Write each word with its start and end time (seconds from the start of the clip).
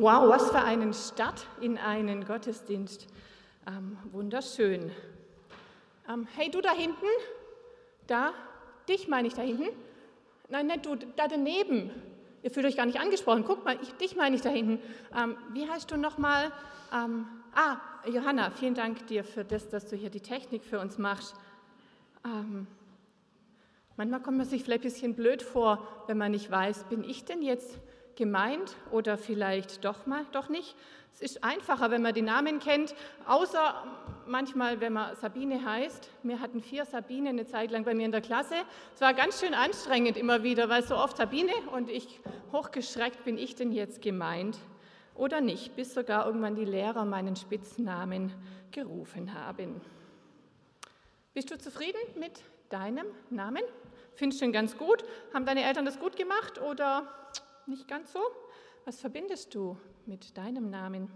Wow, 0.00 0.30
was 0.30 0.50
für 0.50 0.62
einen 0.62 0.94
Start 0.94 1.46
in 1.60 1.76
einen 1.76 2.24
Gottesdienst. 2.24 3.06
Ähm, 3.66 3.98
wunderschön. 4.12 4.90
Ähm, 6.08 6.26
hey, 6.36 6.50
du 6.50 6.62
da 6.62 6.72
hinten, 6.72 7.04
da, 8.06 8.32
dich 8.88 9.08
meine 9.08 9.28
ich 9.28 9.34
da 9.34 9.42
hinten. 9.42 9.68
Nein, 10.48 10.68
nicht 10.68 10.86
du, 10.86 10.96
da 10.96 11.28
daneben. 11.28 11.90
Ihr 12.42 12.50
fühlt 12.50 12.64
euch 12.64 12.78
gar 12.78 12.86
nicht 12.86 12.98
angesprochen. 12.98 13.44
Guck 13.46 13.66
mal, 13.66 13.76
ich, 13.82 13.92
dich 13.96 14.16
meine 14.16 14.34
ich 14.36 14.40
da 14.40 14.48
hinten. 14.48 14.80
Ähm, 15.14 15.36
wie 15.52 15.68
heißt 15.68 15.90
du 15.90 15.98
nochmal? 15.98 16.50
Ähm, 16.94 17.26
ah, 17.54 17.76
Johanna, 18.10 18.52
vielen 18.52 18.74
Dank 18.74 19.06
dir 19.08 19.22
für 19.22 19.44
das, 19.44 19.68
dass 19.68 19.86
du 19.86 19.96
hier 19.96 20.08
die 20.08 20.22
Technik 20.22 20.64
für 20.64 20.80
uns 20.80 20.96
machst. 20.96 21.34
Ähm, 22.24 22.66
manchmal 23.98 24.22
kommt 24.22 24.38
man 24.38 24.46
sich 24.46 24.64
vielleicht 24.64 24.80
ein 24.80 24.84
bisschen 24.84 25.14
blöd 25.14 25.42
vor, 25.42 25.86
wenn 26.06 26.16
man 26.16 26.30
nicht 26.30 26.50
weiß, 26.50 26.84
bin 26.84 27.04
ich 27.04 27.26
denn 27.26 27.42
jetzt 27.42 27.78
gemeint 28.20 28.76
oder 28.90 29.16
vielleicht 29.16 29.82
doch 29.82 30.04
mal 30.04 30.26
doch 30.32 30.50
nicht. 30.50 30.76
Es 31.14 31.22
ist 31.22 31.42
einfacher, 31.42 31.90
wenn 31.90 32.02
man 32.02 32.12
die 32.12 32.20
Namen 32.20 32.60
kennt, 32.60 32.94
außer 33.26 33.82
manchmal, 34.26 34.82
wenn 34.82 34.92
man 34.92 35.16
Sabine 35.16 35.64
heißt. 35.64 36.10
Wir 36.22 36.38
hatten 36.38 36.60
vier 36.60 36.84
Sabine 36.84 37.30
eine 37.30 37.46
Zeit 37.46 37.70
lang 37.70 37.82
bei 37.84 37.94
mir 37.94 38.04
in 38.04 38.12
der 38.12 38.20
Klasse. 38.20 38.56
Es 38.94 39.00
war 39.00 39.14
ganz 39.14 39.40
schön 39.40 39.54
anstrengend 39.54 40.18
immer 40.18 40.42
wieder, 40.42 40.68
weil 40.68 40.82
so 40.82 40.96
oft 40.96 41.16
Sabine 41.16 41.50
und 41.72 41.88
ich 41.88 42.20
hochgeschreckt, 42.52 43.24
bin 43.24 43.38
ich 43.38 43.54
denn 43.54 43.72
jetzt 43.72 44.02
gemeint 44.02 44.58
oder 45.14 45.40
nicht, 45.40 45.74
bis 45.74 45.94
sogar 45.94 46.26
irgendwann 46.26 46.56
die 46.56 46.66
Lehrer 46.66 47.06
meinen 47.06 47.36
Spitznamen 47.36 48.34
gerufen 48.70 49.32
haben. 49.32 49.80
Bist 51.32 51.50
du 51.50 51.56
zufrieden 51.56 52.00
mit 52.18 52.42
deinem 52.68 53.06
Namen? 53.30 53.62
Findest 54.14 54.42
du 54.42 54.44
ihn 54.44 54.52
ganz 54.52 54.76
gut? 54.76 55.04
Haben 55.32 55.46
deine 55.46 55.64
Eltern 55.64 55.86
das 55.86 55.98
gut 55.98 56.16
gemacht 56.16 56.60
oder 56.60 57.08
nicht 57.70 57.88
ganz 57.88 58.12
so? 58.12 58.20
Was 58.84 59.00
verbindest 59.00 59.54
du 59.54 59.76
mit 60.04 60.36
deinem 60.36 60.70
Namen? 60.70 61.08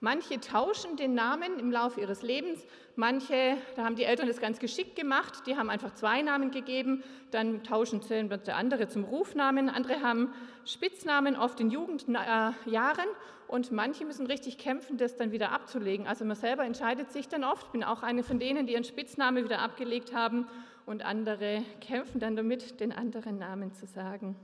Manche 0.00 0.40
tauschen 0.40 0.96
den 0.96 1.14
Namen 1.14 1.58
im 1.60 1.70
Laufe 1.70 2.00
ihres 2.00 2.22
Lebens, 2.22 2.66
manche, 2.96 3.56
da 3.76 3.84
haben 3.84 3.94
die 3.94 4.02
Eltern 4.02 4.26
das 4.26 4.40
ganz 4.40 4.58
geschickt 4.58 4.96
gemacht, 4.96 5.46
die 5.46 5.56
haben 5.56 5.70
einfach 5.70 5.94
zwei 5.94 6.22
Namen 6.22 6.50
gegeben, 6.50 7.04
dann 7.30 7.62
tauschen 7.62 8.00
der 8.08 8.56
andere 8.56 8.88
zum 8.88 9.04
Rufnamen, 9.04 9.70
andere 9.70 10.02
haben 10.02 10.34
Spitznamen 10.64 11.36
oft 11.36 11.60
in 11.60 11.70
Jugendjahren 11.70 13.08
und 13.46 13.70
manche 13.70 14.04
müssen 14.04 14.26
richtig 14.26 14.58
kämpfen, 14.58 14.96
das 14.96 15.16
dann 15.16 15.30
wieder 15.30 15.52
abzulegen. 15.52 16.08
Also 16.08 16.24
man 16.24 16.36
selber 16.36 16.64
entscheidet 16.64 17.12
sich 17.12 17.28
dann 17.28 17.44
oft, 17.44 17.66
ich 17.66 17.72
bin 17.72 17.84
auch 17.84 18.02
eine 18.02 18.24
von 18.24 18.40
denen, 18.40 18.66
die 18.66 18.72
ihren 18.72 18.84
Spitznamen 18.84 19.44
wieder 19.44 19.60
abgelegt 19.60 20.12
haben 20.12 20.48
und 20.84 21.04
andere 21.04 21.62
kämpfen 21.80 22.18
dann 22.18 22.34
damit, 22.34 22.80
den 22.80 22.92
anderen 22.92 23.38
Namen 23.38 23.72
zu 23.72 23.86
sagen. 23.86 24.34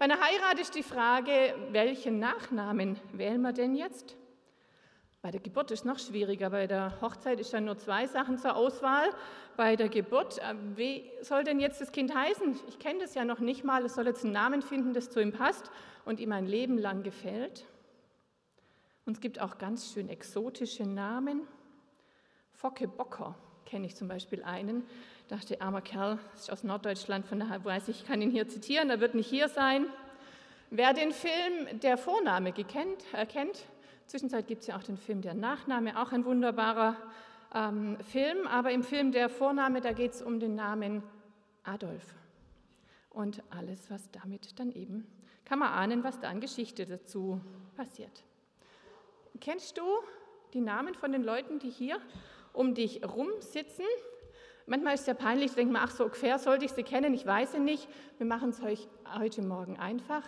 Bei 0.00 0.04
einer 0.04 0.18
Heirat 0.18 0.58
ist 0.58 0.74
die 0.74 0.82
Frage, 0.82 1.54
welchen 1.72 2.18
Nachnamen 2.18 2.98
wählen 3.12 3.42
wir 3.42 3.52
denn 3.52 3.74
jetzt? 3.74 4.16
Bei 5.20 5.30
der 5.30 5.42
Geburt 5.42 5.70
ist 5.72 5.80
es 5.80 5.84
noch 5.84 5.98
schwieriger. 5.98 6.48
Bei 6.48 6.66
der 6.66 7.02
Hochzeit 7.02 7.38
ist 7.38 7.52
dann 7.52 7.66
nur 7.66 7.76
zwei 7.76 8.06
Sachen 8.06 8.38
zur 8.38 8.56
Auswahl. 8.56 9.10
Bei 9.58 9.76
der 9.76 9.90
Geburt, 9.90 10.38
äh, 10.38 10.54
wie 10.74 11.04
soll 11.20 11.44
denn 11.44 11.60
jetzt 11.60 11.82
das 11.82 11.92
Kind 11.92 12.14
heißen? 12.14 12.58
Ich 12.66 12.78
kenne 12.78 13.00
das 13.00 13.14
ja 13.14 13.26
noch 13.26 13.40
nicht 13.40 13.62
mal. 13.62 13.84
Es 13.84 13.96
soll 13.96 14.06
jetzt 14.06 14.24
einen 14.24 14.32
Namen 14.32 14.62
finden, 14.62 14.94
das 14.94 15.10
zu 15.10 15.20
ihm 15.20 15.32
passt 15.32 15.70
und 16.06 16.18
ihm 16.18 16.32
ein 16.32 16.46
Leben 16.46 16.78
lang 16.78 17.02
gefällt. 17.02 17.66
Und 19.04 19.18
es 19.18 19.20
gibt 19.20 19.38
auch 19.38 19.58
ganz 19.58 19.92
schön 19.92 20.08
exotische 20.08 20.86
Namen. 20.86 21.46
Focke 22.52 22.88
Bocker 22.88 23.34
kenne 23.66 23.84
ich 23.84 23.96
zum 23.96 24.08
Beispiel 24.08 24.42
einen. 24.44 24.86
Dachte, 25.30 25.60
armer 25.60 25.80
Kerl, 25.80 26.18
das 26.32 26.40
ist 26.40 26.50
aus 26.50 26.64
Norddeutschland, 26.64 27.24
von 27.24 27.38
daher 27.38 27.64
weiß 27.64 27.86
ich, 27.86 28.00
ich 28.00 28.04
kann 28.04 28.20
ihn 28.20 28.32
hier 28.32 28.48
zitieren, 28.48 28.90
er 28.90 28.98
wird 28.98 29.14
nicht 29.14 29.30
hier 29.30 29.48
sein. 29.48 29.86
Wer 30.70 30.92
den 30.92 31.12
Film 31.12 31.78
Der 31.84 31.96
Vorname 31.96 32.50
gekennt, 32.50 33.04
erkennt, 33.12 33.64
Zwischenzeit 34.06 34.48
gibt 34.48 34.62
es 34.62 34.66
ja 34.66 34.76
auch 34.76 34.82
den 34.82 34.96
Film 34.96 35.22
Der 35.22 35.34
Nachname, 35.34 36.02
auch 36.02 36.10
ein 36.10 36.24
wunderbarer 36.24 36.96
ähm, 37.54 37.96
Film, 38.10 38.48
aber 38.48 38.72
im 38.72 38.82
Film 38.82 39.12
Der 39.12 39.28
Vorname, 39.28 39.80
da 39.80 39.92
geht 39.92 40.14
es 40.14 40.20
um 40.20 40.40
den 40.40 40.56
Namen 40.56 41.04
Adolf 41.62 42.12
und 43.10 43.40
alles, 43.50 43.88
was 43.88 44.10
damit 44.10 44.58
dann 44.58 44.72
eben, 44.72 45.06
kann 45.44 45.60
man 45.60 45.68
ahnen, 45.72 46.02
was 46.02 46.18
da 46.18 46.28
an 46.28 46.40
Geschichte 46.40 46.86
dazu 46.86 47.40
passiert. 47.76 48.24
Kennst 49.38 49.78
du 49.78 49.84
die 50.54 50.60
Namen 50.60 50.94
von 50.94 51.12
den 51.12 51.22
Leuten, 51.22 51.60
die 51.60 51.70
hier 51.70 52.00
um 52.52 52.74
dich 52.74 53.04
rumsitzen? 53.04 53.84
Manchmal 54.70 54.94
ist 54.94 55.00
es 55.00 55.06
ja 55.08 55.14
peinlich, 55.14 55.52
denkt 55.54 55.72
man, 55.72 55.82
ach 55.84 55.90
so 55.90 56.04
ungefähr 56.04 56.38
sollte 56.38 56.64
ich 56.64 56.70
sie 56.70 56.84
kennen, 56.84 57.12
ich 57.12 57.26
weiß 57.26 57.50
sie 57.50 57.58
nicht. 57.58 57.88
Wir 58.18 58.26
machen 58.26 58.50
es 58.50 58.62
euch 58.62 58.86
heute 59.18 59.42
Morgen 59.42 59.76
einfach. 59.80 60.22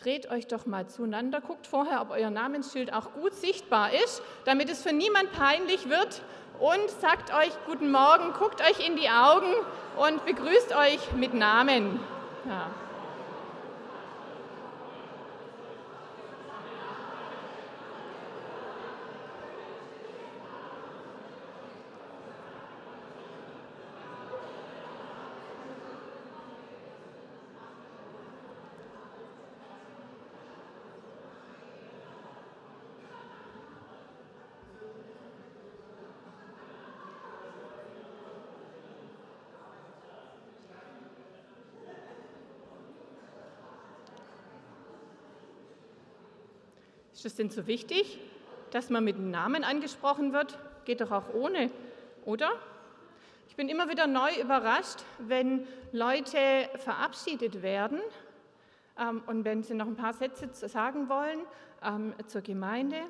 Dreht 0.00 0.30
euch 0.30 0.46
doch 0.46 0.66
mal 0.66 0.86
zueinander, 0.86 1.40
guckt 1.40 1.66
vorher, 1.66 2.00
ob 2.00 2.10
euer 2.10 2.30
Namensschild 2.30 2.92
auch 2.92 3.12
gut 3.14 3.34
sichtbar 3.34 3.92
ist, 4.04 4.22
damit 4.44 4.70
es 4.70 4.84
für 4.84 4.92
niemand 4.92 5.32
peinlich 5.32 5.88
wird 5.88 6.22
und 6.60 6.88
sagt 7.00 7.34
euch 7.34 7.50
guten 7.66 7.90
Morgen, 7.90 8.32
guckt 8.34 8.60
euch 8.60 8.86
in 8.86 8.94
die 8.94 9.10
Augen 9.10 9.52
und 9.96 10.24
begrüßt 10.24 10.76
euch 10.76 11.12
mit 11.16 11.34
Namen. 11.34 11.98
Ja. 12.46 12.70
Ist 47.18 47.26
es 47.26 47.34
denn 47.34 47.50
so 47.50 47.66
wichtig, 47.66 48.20
dass 48.70 48.90
man 48.90 49.02
mit 49.02 49.16
dem 49.16 49.32
Namen 49.32 49.64
angesprochen 49.64 50.32
wird? 50.32 50.56
Geht 50.84 51.00
doch 51.00 51.10
auch 51.10 51.34
ohne, 51.34 51.68
oder? 52.24 52.48
Ich 53.48 53.56
bin 53.56 53.68
immer 53.68 53.88
wieder 53.88 54.06
neu 54.06 54.30
überrascht, 54.40 55.00
wenn 55.18 55.66
Leute 55.90 56.38
verabschiedet 56.76 57.60
werden 57.60 57.98
ähm, 58.96 59.24
und 59.26 59.44
wenn 59.44 59.64
sie 59.64 59.74
noch 59.74 59.88
ein 59.88 59.96
paar 59.96 60.12
Sätze 60.12 60.68
sagen 60.68 61.08
wollen 61.08 61.40
ähm, 61.82 62.14
zur 62.28 62.42
Gemeinde 62.42 63.00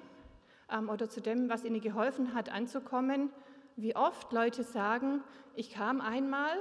ähm, 0.73 0.89
oder 0.89 1.11
zu 1.11 1.21
dem, 1.21 1.51
was 1.51 1.63
ihnen 1.63 1.83
geholfen 1.83 2.33
hat, 2.33 2.51
anzukommen, 2.51 3.31
wie 3.77 3.95
oft 3.95 4.33
Leute 4.33 4.65
sagen, 4.65 5.23
ich 5.55 5.69
kam 5.69 6.01
einmal 6.01 6.57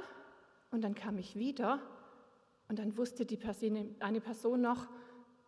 und 0.72 0.84
dann 0.84 0.96
kam 0.96 1.18
ich 1.18 1.38
wieder 1.38 1.80
und 2.68 2.80
dann 2.80 2.98
wusste 2.98 3.26
die 3.26 3.38
Person, 3.38 3.96
eine 4.02 4.20
Person 4.20 4.60
noch, 4.60 4.86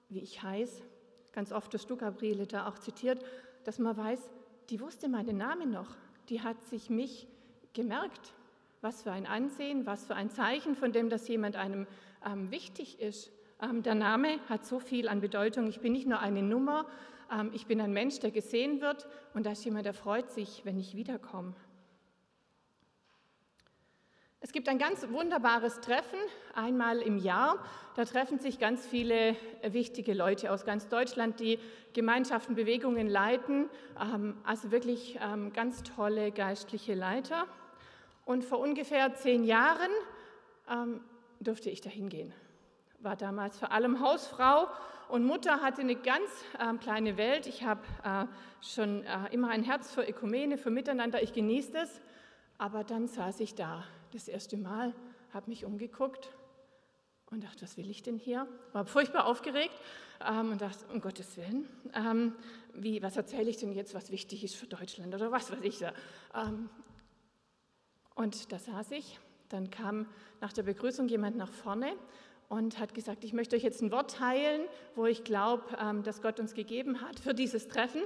wie 0.07 0.21
ich 0.21 0.41
heiße 0.41 0.88
ganz 1.31 1.51
oft 1.51 1.73
hast 1.73 1.89
du, 1.89 1.95
Gabriele, 1.95 2.47
da 2.47 2.67
auch 2.67 2.79
zitiert, 2.79 3.23
dass 3.63 3.79
man 3.79 3.95
weiß, 3.95 4.19
die 4.69 4.79
wusste 4.79 5.09
meinen 5.09 5.37
Namen 5.37 5.71
noch, 5.71 5.95
die 6.29 6.41
hat 6.41 6.61
sich 6.63 6.89
mich 6.89 7.27
gemerkt. 7.73 8.33
Was 8.81 9.03
für 9.03 9.11
ein 9.11 9.25
Ansehen, 9.25 9.85
was 9.85 10.05
für 10.05 10.15
ein 10.15 10.29
Zeichen 10.29 10.75
von 10.75 10.93
dem, 10.93 11.09
dass 11.09 11.27
jemand 11.27 11.57
einem 11.57 11.85
ähm, 12.25 12.49
wichtig 12.49 13.01
ist. 13.01 13.31
Ähm, 13.61 13.83
der 13.83 13.95
Name 13.95 14.39
hat 14.47 14.65
so 14.65 14.79
viel 14.79 15.09
an 15.09 15.19
Bedeutung. 15.19 15.67
Ich 15.67 15.81
bin 15.81 15.91
nicht 15.91 16.07
nur 16.07 16.19
eine 16.19 16.41
Nummer, 16.41 16.85
ähm, 17.31 17.51
ich 17.53 17.67
bin 17.67 17.81
ein 17.81 17.91
Mensch, 17.91 18.19
der 18.19 18.31
gesehen 18.31 18.79
wird 18.81 19.07
und 19.33 19.45
da 19.45 19.51
ist 19.51 19.65
jemand, 19.65 19.85
der 19.85 19.93
freut 19.93 20.31
sich, 20.31 20.63
wenn 20.63 20.79
ich 20.79 20.95
wiederkomme. 20.95 21.53
Es 24.41 24.53
gibt 24.53 24.69
ein 24.69 24.77
ganz 24.77 25.05
wunderbares 25.09 25.81
Treffen, 25.81 26.17
einmal 26.55 26.99
im 26.99 27.17
Jahr. 27.17 27.61
Da 27.95 28.05
treffen 28.05 28.39
sich 28.39 28.57
ganz 28.57 28.87
viele 28.87 29.35
wichtige 29.63 30.13
Leute 30.13 30.53
aus 30.53 30.63
ganz 30.63 30.87
Deutschland, 30.87 31.41
die 31.41 31.59
Gemeinschaften, 31.91 32.55
Bewegungen 32.55 33.09
leiten. 33.09 33.69
Ähm, 34.01 34.37
also 34.45 34.71
wirklich 34.71 35.19
ähm, 35.21 35.51
ganz 35.51 35.83
tolle 35.83 36.31
geistliche 36.31 36.95
Leiter. 36.95 37.47
Und 38.23 38.45
vor 38.45 38.59
ungefähr 38.59 39.13
zehn 39.13 39.43
Jahren 39.43 39.91
ähm, 40.71 41.01
durfte 41.41 41.69
ich 41.69 41.81
dahin 41.81 42.07
gehen. 42.07 42.31
War 42.99 43.17
damals 43.17 43.59
vor 43.59 43.73
allem 43.73 43.99
Hausfrau 43.99 44.67
und 45.09 45.25
Mutter, 45.25 45.61
hatte 45.61 45.81
eine 45.81 45.95
ganz 45.95 46.29
kleine 46.79 47.17
Welt. 47.17 47.45
Ich 47.45 47.65
habe 47.65 47.81
äh, 48.05 48.25
schon 48.65 49.03
äh, 49.03 49.17
immer 49.31 49.49
ein 49.49 49.63
Herz 49.63 49.91
für 49.91 50.03
Ökumene, 50.03 50.57
für 50.57 50.69
Miteinander. 50.69 51.21
Ich 51.21 51.33
genieße 51.33 51.77
es. 51.77 51.99
Aber 52.57 52.85
dann 52.85 53.07
saß 53.07 53.41
ich 53.41 53.55
da 53.55 53.83
das 54.11 54.27
erste 54.27 54.57
Mal, 54.57 54.93
habe 55.33 55.49
mich 55.49 55.65
umgeguckt 55.65 56.31
und 57.29 57.43
dachte, 57.43 57.61
was 57.61 57.77
will 57.77 57.89
ich 57.89 58.01
denn 58.01 58.17
hier? 58.17 58.47
War 58.73 58.85
furchtbar 58.85 59.25
aufgeregt 59.25 59.75
ähm, 60.27 60.51
und 60.51 60.61
dachte, 60.61 60.85
um 60.91 61.01
Gottes 61.01 61.37
Willen, 61.37 61.67
ähm, 61.93 62.35
wie, 62.73 63.01
was 63.01 63.17
erzähle 63.17 63.49
ich 63.49 63.57
denn 63.57 63.73
jetzt, 63.73 63.93
was 63.93 64.11
wichtig 64.11 64.43
ist 64.43 64.55
für 64.55 64.67
Deutschland 64.67 65.13
oder 65.13 65.31
was 65.31 65.51
weiß 65.51 65.61
ich 65.61 65.79
da. 65.79 65.93
Ähm, 66.35 66.69
und 68.15 68.51
da 68.51 68.59
saß 68.59 68.91
ich, 68.91 69.19
dann 69.49 69.69
kam 69.69 70.07
nach 70.41 70.53
der 70.53 70.63
Begrüßung 70.63 71.07
jemand 71.07 71.37
nach 71.37 71.51
vorne 71.51 71.93
und 72.49 72.79
hat 72.79 72.93
gesagt, 72.95 73.23
ich 73.23 73.33
möchte 73.33 73.55
euch 73.55 73.63
jetzt 73.63 73.81
ein 73.81 73.91
Wort 73.91 74.15
teilen, 74.15 74.61
wo 74.95 75.05
ich 75.05 75.23
glaube, 75.23 75.63
ähm, 75.79 76.03
dass 76.03 76.21
Gott 76.21 76.39
uns 76.39 76.53
gegeben 76.53 77.01
hat 77.01 77.19
für 77.19 77.33
dieses 77.33 77.67
Treffen. 77.67 78.01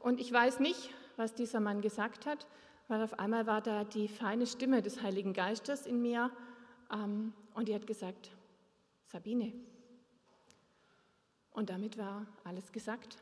Und 0.00 0.20
ich 0.20 0.32
weiß 0.32 0.60
nicht, 0.60 0.90
was 1.16 1.34
dieser 1.34 1.60
Mann 1.60 1.82
gesagt 1.82 2.26
hat, 2.26 2.46
weil 2.88 3.02
auf 3.02 3.18
einmal 3.18 3.46
war 3.46 3.60
da 3.60 3.84
die 3.84 4.08
feine 4.08 4.46
Stimme 4.46 4.82
des 4.82 5.02
Heiligen 5.02 5.34
Geistes 5.34 5.86
in 5.86 6.00
mir 6.00 6.30
ähm, 6.92 7.32
und 7.54 7.68
die 7.68 7.74
hat 7.74 7.86
gesagt, 7.86 8.30
Sabine. 9.06 9.52
Und 11.50 11.70
damit 11.70 11.98
war 11.98 12.26
alles 12.44 12.72
gesagt. 12.72 13.18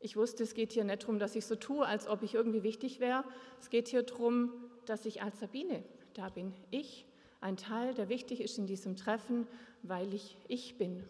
Ich 0.00 0.16
wusste, 0.16 0.44
es 0.44 0.54
geht 0.54 0.72
hier 0.72 0.84
nicht 0.84 1.02
darum, 1.02 1.18
dass 1.18 1.34
ich 1.34 1.44
so 1.44 1.56
tue, 1.56 1.84
als 1.84 2.06
ob 2.06 2.22
ich 2.22 2.34
irgendwie 2.34 2.62
wichtig 2.62 3.00
wäre. 3.00 3.24
Es 3.60 3.70
geht 3.70 3.88
hier 3.88 4.02
darum, 4.02 4.52
dass 4.86 5.06
ich 5.06 5.22
als 5.22 5.40
Sabine 5.40 5.82
da 6.14 6.28
bin. 6.28 6.54
Ich, 6.70 7.06
ein 7.40 7.56
Teil, 7.56 7.94
der 7.94 8.08
wichtig 8.08 8.40
ist 8.40 8.58
in 8.58 8.66
diesem 8.66 8.96
Treffen, 8.96 9.46
weil 9.82 10.12
ich 10.14 10.36
ich 10.46 10.78
bin. 10.78 11.04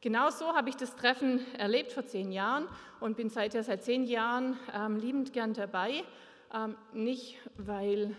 Genauso 0.00 0.54
habe 0.54 0.68
ich 0.68 0.76
das 0.76 0.96
Treffen 0.96 1.40
erlebt 1.56 1.92
vor 1.92 2.04
zehn 2.04 2.30
Jahren 2.30 2.68
und 3.00 3.16
bin 3.16 3.30
seither 3.30 3.62
seit 3.62 3.82
zehn 3.84 4.04
Jahren 4.04 4.58
ähm, 4.72 4.96
liebend 4.96 5.32
gern 5.32 5.54
dabei. 5.54 6.04
Ähm, 6.54 6.76
nicht, 6.92 7.36
weil, 7.56 8.16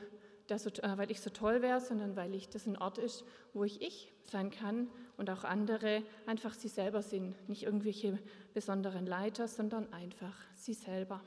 das, 0.48 0.66
äh, 0.66 0.98
weil 0.98 1.10
ich 1.10 1.22
so 1.22 1.30
toll 1.30 1.62
wäre, 1.62 1.80
sondern 1.80 2.16
weil 2.18 2.36
ich 2.36 2.50
das 2.50 2.68
ein 2.68 2.78
Ort 2.78 2.98
ist, 2.98 3.24
wo 3.54 3.64
ich 3.64 3.82
ich 3.82 4.12
sein 4.26 4.52
kann 4.52 4.90
und 5.16 5.30
auch 5.30 5.46
andere 5.46 6.04
einfach 6.26 6.54
sie 6.54 6.68
selber 6.68 7.02
sind. 7.02 7.48
Nicht 7.48 7.64
irgendwelche 7.64 8.20
besonderen 8.54 9.06
Leiter, 9.06 9.48
sondern 9.48 9.92
einfach 9.94 10.36
sie 10.54 10.74
selber. 10.74 11.22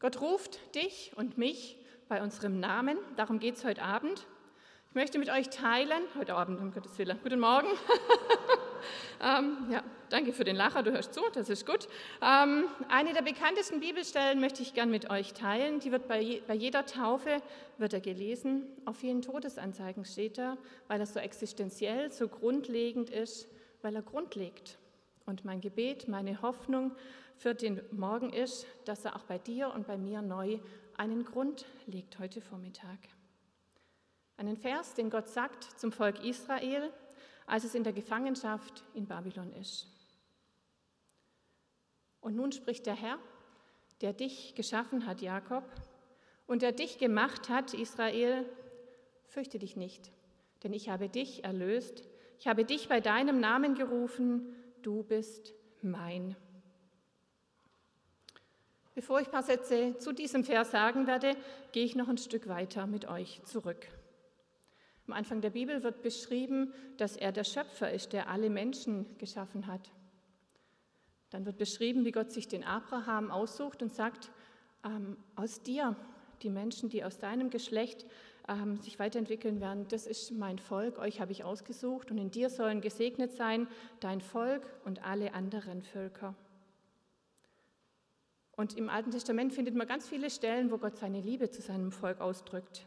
Gott 0.00 0.20
ruft 0.20 0.60
dich 0.74 1.12
und 1.16 1.38
mich 1.38 1.78
bei 2.08 2.22
unserem 2.22 2.60
Namen. 2.60 2.98
Darum 3.16 3.38
geht 3.38 3.56
es 3.56 3.64
heute 3.64 3.82
Abend. 3.82 4.26
Ich 4.90 4.94
möchte 4.94 5.18
mit 5.18 5.30
euch 5.30 5.48
teilen, 5.48 6.02
heute 6.18 6.34
Abend, 6.34 6.60
um 6.60 6.72
Gottes 6.72 6.98
Willen, 6.98 7.18
guten 7.22 7.40
Morgen. 7.40 7.68
ähm, 9.22 9.56
ja, 9.70 9.82
danke 10.10 10.32
für 10.32 10.44
den 10.44 10.56
Lacher, 10.56 10.82
du 10.82 10.92
hörst 10.92 11.14
zu, 11.14 11.22
das 11.32 11.48
ist 11.48 11.66
gut. 11.66 11.88
Ähm, 12.22 12.66
eine 12.88 13.12
der 13.12 13.22
bekanntesten 13.22 13.80
Bibelstellen 13.80 14.40
möchte 14.40 14.62
ich 14.62 14.74
gern 14.74 14.90
mit 14.90 15.10
euch 15.10 15.32
teilen. 15.32 15.80
Die 15.80 15.92
wird 15.92 16.08
bei, 16.08 16.20
je, 16.20 16.42
bei 16.46 16.54
jeder 16.54 16.86
Taufe 16.86 17.42
wird 17.78 17.92
er 17.92 18.00
gelesen. 18.00 18.66
Auf 18.84 18.96
vielen 18.98 19.22
Todesanzeigen 19.22 20.04
steht 20.04 20.38
er, 20.38 20.56
weil 20.88 21.00
er 21.00 21.06
so 21.06 21.18
existenziell, 21.18 22.10
so 22.12 22.28
grundlegend 22.28 23.10
ist, 23.10 23.48
weil 23.82 23.96
er 23.96 24.02
Grund 24.02 24.34
legt. 24.34 24.78
Und 25.26 25.44
mein 25.44 25.60
Gebet, 25.60 26.08
meine 26.08 26.42
Hoffnung 26.42 26.92
für 27.36 27.54
den 27.54 27.80
Morgen 27.90 28.32
ist, 28.32 28.66
dass 28.84 29.04
er 29.04 29.16
auch 29.16 29.24
bei 29.24 29.38
dir 29.38 29.72
und 29.74 29.86
bei 29.86 29.96
mir 29.96 30.22
neu 30.22 30.58
einen 30.96 31.24
Grund 31.24 31.66
legt 31.86 32.18
heute 32.18 32.40
Vormittag. 32.40 32.98
Einen 34.36 34.56
Vers, 34.56 34.94
den 34.94 35.10
Gott 35.10 35.28
sagt 35.28 35.64
zum 35.78 35.92
Volk 35.92 36.24
Israel, 36.24 36.92
als 37.46 37.64
es 37.64 37.74
in 37.74 37.84
der 37.84 37.92
Gefangenschaft 37.92 38.84
in 38.94 39.06
Babylon 39.06 39.52
ist. 39.52 39.88
Und 42.20 42.36
nun 42.36 42.52
spricht 42.52 42.86
der 42.86 42.94
Herr, 42.94 43.18
der 44.00 44.12
dich 44.12 44.54
geschaffen 44.54 45.06
hat, 45.06 45.20
Jakob, 45.20 45.64
und 46.46 46.62
der 46.62 46.72
dich 46.72 46.98
gemacht 46.98 47.48
hat, 47.48 47.74
Israel, 47.74 48.44
fürchte 49.26 49.58
dich 49.58 49.76
nicht, 49.76 50.10
denn 50.62 50.72
ich 50.72 50.88
habe 50.88 51.08
dich 51.08 51.44
erlöst, 51.44 52.04
ich 52.38 52.46
habe 52.46 52.64
dich 52.64 52.88
bei 52.88 53.00
deinem 53.00 53.40
Namen 53.40 53.74
gerufen, 53.74 54.54
du 54.82 55.02
bist 55.02 55.54
mein. 55.82 56.36
Bevor 58.94 59.20
ich 59.20 59.26
ein 59.26 59.32
paar 59.32 59.42
Sätze 59.42 59.96
zu 59.98 60.12
diesem 60.12 60.44
Vers 60.44 60.70
sagen 60.70 61.06
werde, 61.06 61.36
gehe 61.72 61.84
ich 61.84 61.96
noch 61.96 62.08
ein 62.08 62.18
Stück 62.18 62.48
weiter 62.48 62.86
mit 62.86 63.08
euch 63.08 63.42
zurück. 63.44 63.88
Am 65.06 65.12
Anfang 65.12 65.40
der 65.40 65.50
Bibel 65.50 65.82
wird 65.82 66.02
beschrieben, 66.02 66.72
dass 66.96 67.16
er 67.16 67.30
der 67.30 67.44
Schöpfer 67.44 67.90
ist, 67.90 68.12
der 68.12 68.30
alle 68.30 68.48
Menschen 68.48 69.18
geschaffen 69.18 69.66
hat. 69.66 69.92
Dann 71.30 71.44
wird 71.44 71.58
beschrieben, 71.58 72.04
wie 72.04 72.12
Gott 72.12 72.30
sich 72.30 72.48
den 72.48 72.64
Abraham 72.64 73.30
aussucht 73.30 73.82
und 73.82 73.92
sagt, 73.92 74.30
ähm, 74.84 75.16
aus 75.34 75.62
dir, 75.62 75.96
die 76.42 76.50
Menschen, 76.50 76.88
die 76.88 77.04
aus 77.04 77.18
deinem 77.18 77.50
Geschlecht 77.50 78.06
ähm, 78.48 78.78
sich 78.78 78.98
weiterentwickeln 78.98 79.60
werden, 79.60 79.86
das 79.88 80.06
ist 80.06 80.32
mein 80.32 80.58
Volk, 80.58 80.98
euch 80.98 81.20
habe 81.20 81.32
ich 81.32 81.44
ausgesucht 81.44 82.10
und 82.10 82.18
in 82.18 82.30
dir 82.30 82.50
sollen 82.50 82.80
gesegnet 82.80 83.32
sein 83.32 83.66
dein 84.00 84.20
Volk 84.20 84.62
und 84.84 85.04
alle 85.04 85.34
anderen 85.34 85.82
Völker. 85.82 86.34
Und 88.52 88.76
im 88.76 88.88
Alten 88.88 89.10
Testament 89.10 89.52
findet 89.52 89.74
man 89.74 89.86
ganz 89.86 90.08
viele 90.08 90.30
Stellen, 90.30 90.70
wo 90.70 90.78
Gott 90.78 90.96
seine 90.96 91.20
Liebe 91.20 91.50
zu 91.50 91.60
seinem 91.60 91.90
Volk 91.90 92.20
ausdrückt. 92.20 92.86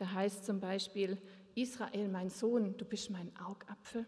Da 0.00 0.10
heißt 0.12 0.46
zum 0.46 0.60
Beispiel, 0.60 1.18
Israel, 1.54 2.08
mein 2.08 2.30
Sohn, 2.30 2.74
du 2.78 2.86
bist 2.86 3.10
mein 3.10 3.30
Augapfel. 3.36 4.06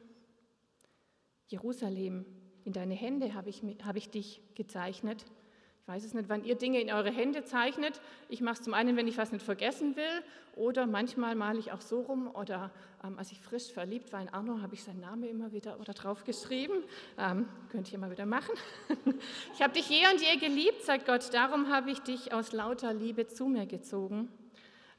Jerusalem, 1.48 2.24
in 2.64 2.72
deine 2.72 2.94
Hände 2.94 3.34
habe 3.34 3.50
ich, 3.50 3.62
hab 3.84 3.96
ich 3.96 4.08
dich 4.08 4.40
gezeichnet. 4.54 5.26
Ich 5.82 5.88
weiß 5.88 6.02
es 6.04 6.14
nicht, 6.14 6.30
wann 6.30 6.44
ihr 6.44 6.54
Dinge 6.54 6.80
in 6.80 6.90
eure 6.90 7.10
Hände 7.10 7.44
zeichnet. 7.44 8.00
Ich 8.30 8.40
mache 8.40 8.54
es 8.54 8.62
zum 8.62 8.72
einen, 8.72 8.96
wenn 8.96 9.06
ich 9.06 9.18
was 9.18 9.32
nicht 9.32 9.44
vergessen 9.44 9.94
will, 9.94 10.22
oder 10.56 10.86
manchmal 10.86 11.34
male 11.34 11.58
ich 11.58 11.72
auch 11.72 11.82
so 11.82 12.00
rum. 12.00 12.34
Oder 12.34 12.70
ähm, 13.04 13.18
als 13.18 13.30
ich 13.30 13.40
frisch 13.40 13.70
verliebt 13.70 14.14
war 14.14 14.22
in 14.22 14.30
Arno, 14.30 14.62
habe 14.62 14.72
ich 14.72 14.82
seinen 14.84 15.00
Namen 15.00 15.24
immer 15.24 15.52
wieder 15.52 15.78
oder 15.78 15.92
drauf 15.92 16.24
geschrieben. 16.24 16.84
Ähm, 17.18 17.46
könnte 17.68 17.88
ich 17.88 17.94
immer 17.94 18.10
wieder 18.10 18.24
machen. 18.24 18.54
ich 19.52 19.60
habe 19.60 19.74
dich 19.74 19.90
je 19.90 20.06
und 20.10 20.22
je 20.22 20.38
geliebt, 20.38 20.84
sagt 20.84 21.04
Gott. 21.04 21.34
Darum 21.34 21.68
habe 21.68 21.90
ich 21.90 21.98
dich 21.98 22.32
aus 22.32 22.52
lauter 22.52 22.94
Liebe 22.94 23.26
zu 23.26 23.46
mir 23.46 23.66
gezogen. 23.66 24.30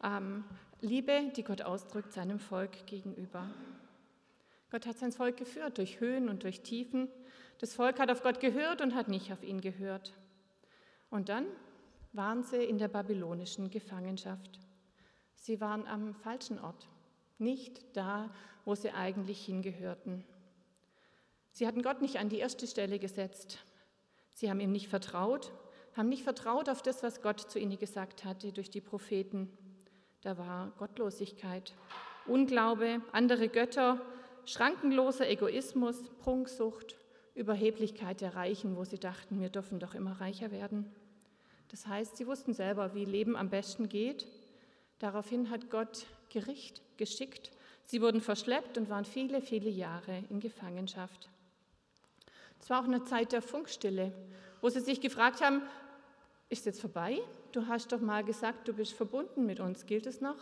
Ähm, 0.04 0.44
Liebe, 0.84 1.32
die 1.34 1.46
Gott 1.46 1.62
ausdrückt 1.62 2.12
seinem 2.12 2.40
Volk 2.40 2.86
gegenüber. 2.88 3.50
Gott 4.70 4.86
hat 4.86 4.98
sein 4.98 5.14
Volk 5.14 5.38
geführt 5.38 5.78
durch 5.78 6.02
Höhen 6.02 6.28
und 6.28 6.44
durch 6.44 6.60
Tiefen. 6.60 7.08
Das 7.60 7.74
Volk 7.74 8.00
hat 8.00 8.12
auf 8.12 8.22
Gott 8.22 8.42
gehört 8.42 8.82
und 8.82 8.94
hat 8.94 9.08
nicht 9.08 9.32
auf 9.32 9.44
ihn 9.44 9.62
gehört. 9.62 10.14
Und 11.10 11.30
dann 11.30 11.46
waren 12.12 12.44
sie 12.44 12.62
in 12.62 12.80
der 12.80 12.90
babylonischen 12.90 13.70
Gefangenschaft. 13.70 14.60
Sie 15.36 15.62
waren 15.62 15.88
am 15.88 16.16
falschen 16.16 16.60
Ort, 16.60 16.90
nicht 17.38 17.96
da, 17.96 18.30
wo 18.66 18.76
sie 18.76 18.92
eigentlich 18.92 19.46
hingehörten. 19.46 20.26
Sie 21.54 21.66
hatten 21.66 21.82
Gott 21.82 22.02
nicht 22.02 22.18
an 22.18 22.28
die 22.28 22.40
erste 22.40 22.68
Stelle 22.68 23.00
gesetzt. 23.00 23.60
Sie 24.34 24.50
haben 24.50 24.60
ihm 24.60 24.74
nicht 24.74 24.90
vertraut, 24.90 25.54
haben 25.96 26.10
nicht 26.10 26.24
vertraut 26.24 26.68
auf 26.68 26.82
das, 26.82 27.04
was 27.04 27.22
Gott 27.22 27.40
zu 27.40 27.58
ihnen 27.58 27.80
gesagt 27.80 28.26
hatte 28.26 28.52
durch 28.52 28.70
die 28.70 28.82
Propheten. 28.82 29.50
Da 30.24 30.38
war 30.38 30.72
Gottlosigkeit, 30.78 31.74
Unglaube, 32.26 33.02
andere 33.12 33.50
Götter, 33.50 34.00
schrankenloser 34.46 35.30
Egoismus, 35.30 36.02
Prunksucht, 36.20 36.96
Überheblichkeit 37.36 38.22
der 38.22 38.34
Reichen, 38.34 38.78
wo 38.78 38.86
sie 38.86 39.00
dachten, 39.00 39.42
wir 39.42 39.50
dürfen 39.50 39.80
doch 39.80 39.96
immer 39.96 40.22
reicher 40.22 40.52
werden. 40.52 40.90
Das 41.68 41.88
heißt, 41.88 42.16
sie 42.16 42.26
wussten 42.26 42.54
selber, 42.54 42.94
wie 42.94 43.04
Leben 43.04 43.36
am 43.36 43.50
besten 43.50 43.90
geht. 43.90 44.26
Daraufhin 45.00 45.50
hat 45.50 45.70
Gott 45.70 46.06
Gericht 46.30 46.82
geschickt. 46.96 47.52
Sie 47.84 48.02
wurden 48.02 48.22
verschleppt 48.22 48.78
und 48.78 48.90
waren 48.90 49.04
viele, 49.04 49.42
viele 49.42 49.70
Jahre 49.70 50.24
in 50.30 50.40
Gefangenschaft. 50.40 51.28
Es 52.62 52.70
war 52.70 52.80
auch 52.80 52.88
eine 52.88 53.04
Zeit 53.04 53.34
der 53.34 53.42
Funkstille, 53.42 54.14
wo 54.62 54.70
sie 54.70 54.80
sich 54.80 55.02
gefragt 55.02 55.42
haben, 55.42 55.64
ist 56.54 56.66
jetzt 56.66 56.82
vorbei? 56.82 57.20
Du 57.52 57.68
hast 57.68 57.92
doch 57.92 58.00
mal 58.00 58.24
gesagt, 58.24 58.68
du 58.68 58.74
bist 58.74 58.94
verbunden 58.94 59.46
mit 59.46 59.60
uns. 59.60 59.86
Gilt 59.86 60.06
es 60.06 60.22
noch? 60.22 60.38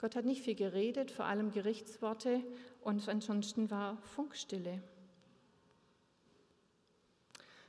Gott 0.00 0.16
hat 0.16 0.24
nicht 0.24 0.42
viel 0.42 0.54
geredet, 0.54 1.10
vor 1.10 1.26
allem 1.26 1.52
Gerichtsworte, 1.52 2.42
und 2.80 3.08
ansonsten 3.08 3.70
war 3.70 3.98
Funkstille. 3.98 4.82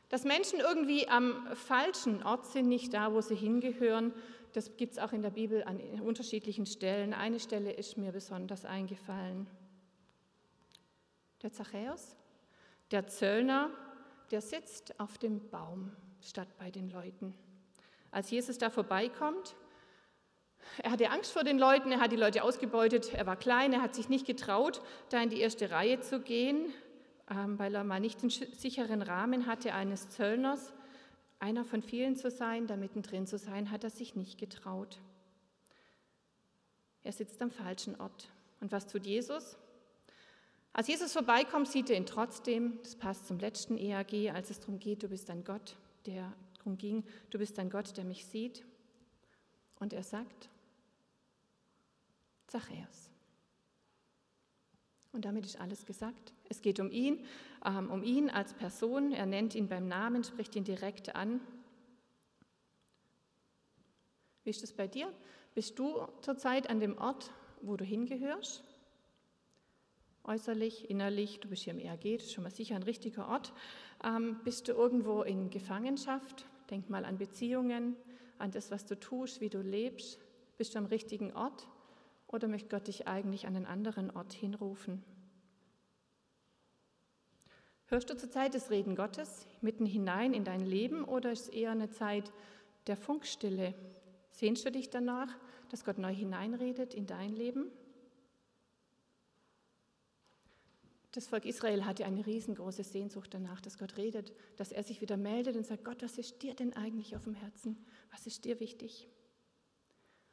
Dass 0.10 0.24
Menschen 0.24 0.60
irgendwie 0.60 1.08
am 1.08 1.46
falschen 1.56 2.24
Ort 2.24 2.46
sind, 2.48 2.68
nicht 2.68 2.94
da, 2.94 3.14
wo 3.14 3.22
sie 3.22 3.36
hingehören, 3.36 4.14
das 4.54 4.78
gibt 4.78 4.94
es 4.94 5.00
auch 5.00 5.12
in 5.12 5.22
der 5.22 5.32
Bibel 5.32 5.64
an 5.64 5.80
unterschiedlichen 6.00 6.66
Stellen. 6.66 7.14
Eine 7.14 7.40
Stelle 7.40 7.72
ist 7.72 7.98
mir 7.98 8.12
besonders 8.12 8.66
eingefallen. 8.66 9.48
Der 11.42 11.52
Zachäus, 11.52 12.16
der 12.92 13.08
Zöllner, 13.08 13.70
der 14.32 14.42
sitzt 14.42 15.00
auf 15.00 15.18
dem 15.18 15.50
Baum 15.50 15.92
statt 16.22 16.48
bei 16.58 16.72
den 16.72 16.90
Leuten. 16.90 17.36
Als 18.14 18.32
Jesus 18.32 18.58
da 18.58 18.70
vorbeikommt, 18.70 19.56
er 20.82 20.92
hatte 20.92 21.10
Angst 21.10 21.34
vor 21.34 21.44
den 21.44 21.60
Leuten, 21.60 21.92
er 21.92 22.00
hat 22.00 22.12
die 22.12 22.18
Leute 22.18 22.44
ausgebeutet, 22.44 23.14
er 23.14 23.26
war 23.26 23.36
klein, 23.36 23.74
er 23.74 23.82
hat 23.82 23.96
sich 23.96 24.08
nicht 24.08 24.26
getraut, 24.26 24.82
da 25.10 25.22
in 25.22 25.30
die 25.30 25.42
erste 25.42 25.72
Reihe 25.72 26.00
zu 26.00 26.22
gehen. 26.22 26.72
Ähm, 27.30 27.58
weil 27.58 27.74
er 27.74 27.84
mal 27.84 28.00
nicht 28.00 28.22
den 28.22 28.30
sicheren 28.30 29.02
Rahmen 29.02 29.48
hatte 29.48 29.74
eines 29.74 30.10
Zöllners, 30.10 30.74
einer 31.40 31.64
von 31.64 31.82
vielen 31.82 32.16
zu 32.16 32.30
sein, 32.30 32.68
da 32.68 32.76
mittendrin 32.76 33.26
zu 33.28 33.38
sein, 33.38 33.72
hat 33.72 33.84
er 33.84 33.90
sich 33.90 34.16
nicht 34.16 34.38
getraut. 34.38 35.00
Er 37.04 37.14
sitzt 37.14 37.42
am 37.42 37.50
falschen 37.50 38.00
Ort. 38.00 38.30
Und 38.60 38.72
was 38.72 38.88
tut 38.88 39.06
Jesus? 39.06 39.58
Als 40.74 40.88
Jesus 40.88 41.14
vorbeikommt, 41.14 41.68
sieht 41.68 41.90
er 41.90 41.98
ihn 41.98 42.06
trotzdem. 42.06 42.80
Das 42.84 42.96
passt 42.96 43.28
zum 43.28 43.40
letzten 43.40 43.78
EAG, 43.78 44.32
als 44.32 44.50
es 44.50 44.60
darum 44.60 44.80
geht, 44.80 45.04
du 45.04 45.08
bist 45.08 45.30
ein 45.30 45.44
Gott, 45.44 45.76
der 46.06 46.34
darum 46.64 46.78
ging, 46.78 47.04
du 47.30 47.38
bist 47.38 47.60
ein 47.60 47.70
Gott, 47.70 47.96
der 47.98 48.06
mich 48.06 48.26
sieht. 48.26 48.66
Und 49.80 49.94
er 49.94 50.04
sagt, 50.04 50.50
Zachäus, 52.48 53.10
Und 55.12 55.26
damit 55.26 55.46
ist 55.46 55.60
alles 55.60 55.86
gesagt. 55.86 56.34
Es 56.50 56.62
geht 56.62 56.80
um 56.80 56.92
ihn, 56.92 57.26
ähm, 57.66 57.90
um 57.92 58.04
ihn 58.04 58.30
als 58.30 58.54
Person. 58.54 59.12
Er 59.12 59.26
nennt 59.26 59.56
ihn 59.56 59.68
beim 59.68 59.88
Namen, 59.88 60.24
spricht 60.24 60.56
ihn 60.56 60.64
direkt 60.64 61.16
an. 61.16 61.42
Wie 64.44 64.50
ist 64.50 64.64
es 64.64 64.74
bei 64.74 64.88
dir? 64.88 65.12
Bist 65.56 65.78
du 65.80 66.08
zurzeit 66.22 66.70
an 66.70 66.80
dem 66.80 66.98
Ort, 66.98 67.32
wo 67.62 67.76
du 67.78 67.86
hingehörst? 67.86 68.64
Äußerlich, 70.24 70.90
innerlich, 70.90 71.40
du 71.40 71.50
bist 71.50 71.64
hier 71.64 71.74
im 71.74 71.80
ERG, 71.80 72.18
das 72.18 72.28
ist 72.28 72.34
schon 72.34 72.44
mal 72.44 72.50
sicher 72.50 72.76
ein 72.76 72.84
richtiger 72.84 73.28
Ort. 73.28 73.54
Ähm, 74.04 74.40
bist 74.44 74.68
du 74.68 74.74
irgendwo 74.74 75.22
in 75.24 75.50
Gefangenschaft? 75.50 76.46
Denk 76.74 76.90
mal 76.90 77.06
an 77.06 77.20
Beziehungen, 77.20 77.96
an 78.40 78.50
das, 78.50 78.72
was 78.72 78.84
du 78.84 79.00
tust, 79.00 79.42
wie 79.42 79.50
du 79.50 79.62
lebst. 79.62 80.18
Bist 80.58 80.74
du 80.74 80.80
am 80.80 80.88
richtigen 80.88 81.32
Ort? 81.34 81.68
Oder 82.26 82.48
möchte 82.48 82.70
Gott 82.70 82.88
dich 82.88 83.08
eigentlich 83.08 83.46
an 83.46 83.56
einen 83.56 83.68
anderen 83.68 84.10
Ort 84.10 84.34
hinrufen? 84.34 85.04
Hörst 87.86 88.10
du 88.10 88.18
zurzeit 88.18 88.56
das 88.56 88.72
Reden 88.72 88.96
Gottes 88.96 89.46
mitten 89.62 89.86
hinein 89.86 90.34
in 90.34 90.46
dein 90.46 90.66
Leben 90.66 91.04
oder 91.04 91.32
ist 91.32 91.42
es 91.42 91.50
eher 91.50 91.70
eine 91.70 91.92
Zeit 91.92 92.34
der 92.88 92.98
Funkstille? 92.98 93.76
Sehnst 94.32 94.66
du 94.66 94.72
dich 94.72 94.90
danach, 94.90 95.30
dass 95.70 95.86
Gott 95.86 96.00
neu 96.00 96.12
hineinredet 96.12 96.96
in 96.96 97.06
dein 97.06 97.36
Leben? 97.36 97.68
Das 101.14 101.28
Volk 101.28 101.46
Israel 101.46 101.86
hatte 101.86 102.06
eine 102.06 102.26
riesengroße 102.26 102.84
Sehnsucht 102.84 103.36
danach, 103.36 103.62
dass 103.62 103.78
Gott 103.78 103.98
redet, 103.98 104.34
dass 104.58 104.72
er 104.72 104.82
sich 104.82 105.00
wieder 105.00 105.16
meldet 105.16 105.56
und 105.56 105.64
sagt, 105.64 105.86
Gott, 105.86 106.02
was 106.02 106.18
ist 106.18 106.42
dir 106.42 106.56
denn 106.56 106.74
eigentlich 106.74 107.16
auf 107.16 107.26
dem 107.26 107.36
Herzen? 107.36 107.78
Was 108.12 108.26
ist 108.26 108.46
dir 108.46 108.60
wichtig? 108.60 109.08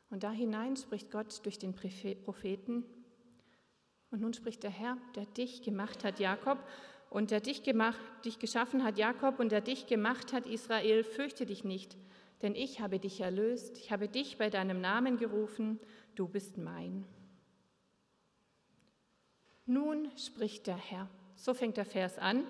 Und 0.09 0.23
da 0.23 0.33
hinein 0.33 0.77
spricht 0.77 1.11
Gott 1.11 1.45
durch 1.45 1.59
den 1.59 1.75
Propheten. 1.75 2.85
Und 4.11 4.23
nun 4.23 4.33
spricht 4.33 4.63
der 4.63 4.71
Herr, 4.71 4.97
der 5.17 5.27
dich 5.27 5.61
gemacht 5.61 6.03
hat, 6.03 6.19
Jakob, 6.19 6.59
und 7.11 7.31
der 7.31 7.41
dich, 7.41 7.63
gemacht, 7.63 8.01
dich 8.25 8.39
geschaffen 8.39 8.83
hat, 8.83 8.97
Jakob, 8.97 9.39
und 9.39 9.53
der 9.53 9.61
dich 9.61 9.87
gemacht 9.87 10.33
hat, 10.33 10.47
Israel, 10.47 11.05
fürchte 11.05 11.45
dich 11.45 11.63
nicht, 11.63 11.99
denn 12.41 12.55
ich 12.55 12.81
habe 12.81 12.99
dich 12.99 13.21
erlöst, 13.21 13.77
ich 13.77 13.93
habe 13.93 14.09
dich 14.09 14.39
bei 14.39 14.49
deinem 14.49 14.81
Namen 14.81 15.19
gerufen, 15.19 15.79
du 16.15 16.27
bist 16.27 16.57
mein. 16.57 17.05
Nun 19.71 20.11
spricht 20.19 20.67
der 20.67 20.77
Herr. 20.77 21.09
So 21.37 21.55
fängt 21.55 21.77
der 21.77 21.85
Vers 21.85 22.19
an. 22.19 22.43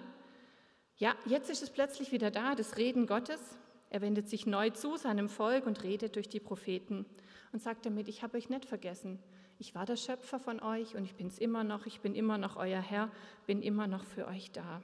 Ja, 0.97 1.15
jetzt 1.27 1.51
ist 1.51 1.63
es 1.63 1.69
plötzlich 1.69 2.13
wieder 2.13 2.31
da, 2.31 2.55
das 2.55 2.79
Reden 2.79 3.07
Gottes. 3.07 3.59
Er 3.91 4.01
wendet 4.01 4.31
sich 4.31 4.47
neu 4.47 4.71
zu 4.71 4.97
seinem 4.97 5.29
Volk 5.29 5.67
und 5.67 5.83
redet 5.83 6.17
durch 6.17 6.31
die 6.31 6.41
Propheten 6.41 7.05
und 7.53 7.61
sagt 7.61 7.85
damit, 7.85 8.09
ich 8.09 8.23
habe 8.23 8.39
euch 8.39 8.49
nicht 8.49 8.65
vergessen. 8.65 9.19
Ich 9.59 9.75
war 9.75 9.85
der 9.85 9.97
Schöpfer 9.97 10.41
von 10.41 10.63
euch 10.63 10.97
und 10.97 11.05
ich 11.05 11.15
bin 11.15 11.27
es 11.27 11.39
immer 11.39 11.63
noch, 11.63 11.85
ich 11.85 12.01
bin 12.01 12.15
immer 12.15 12.39
noch 12.39 12.57
euer 12.57 12.81
Herr, 12.81 13.11
bin 13.45 13.61
immer 13.61 13.87
noch 13.87 14.05
für 14.05 14.27
euch 14.27 14.51
da. 14.51 14.83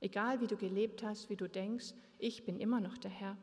Egal 0.00 0.40
wie 0.40 0.48
du 0.48 0.56
gelebt 0.56 1.04
hast, 1.04 1.30
wie 1.30 1.36
du 1.36 1.48
denkst, 1.48 1.94
ich 2.18 2.44
bin 2.44 2.58
immer 2.58 2.80
noch 2.80 2.98
der 2.98 3.12
Herr. 3.12 3.36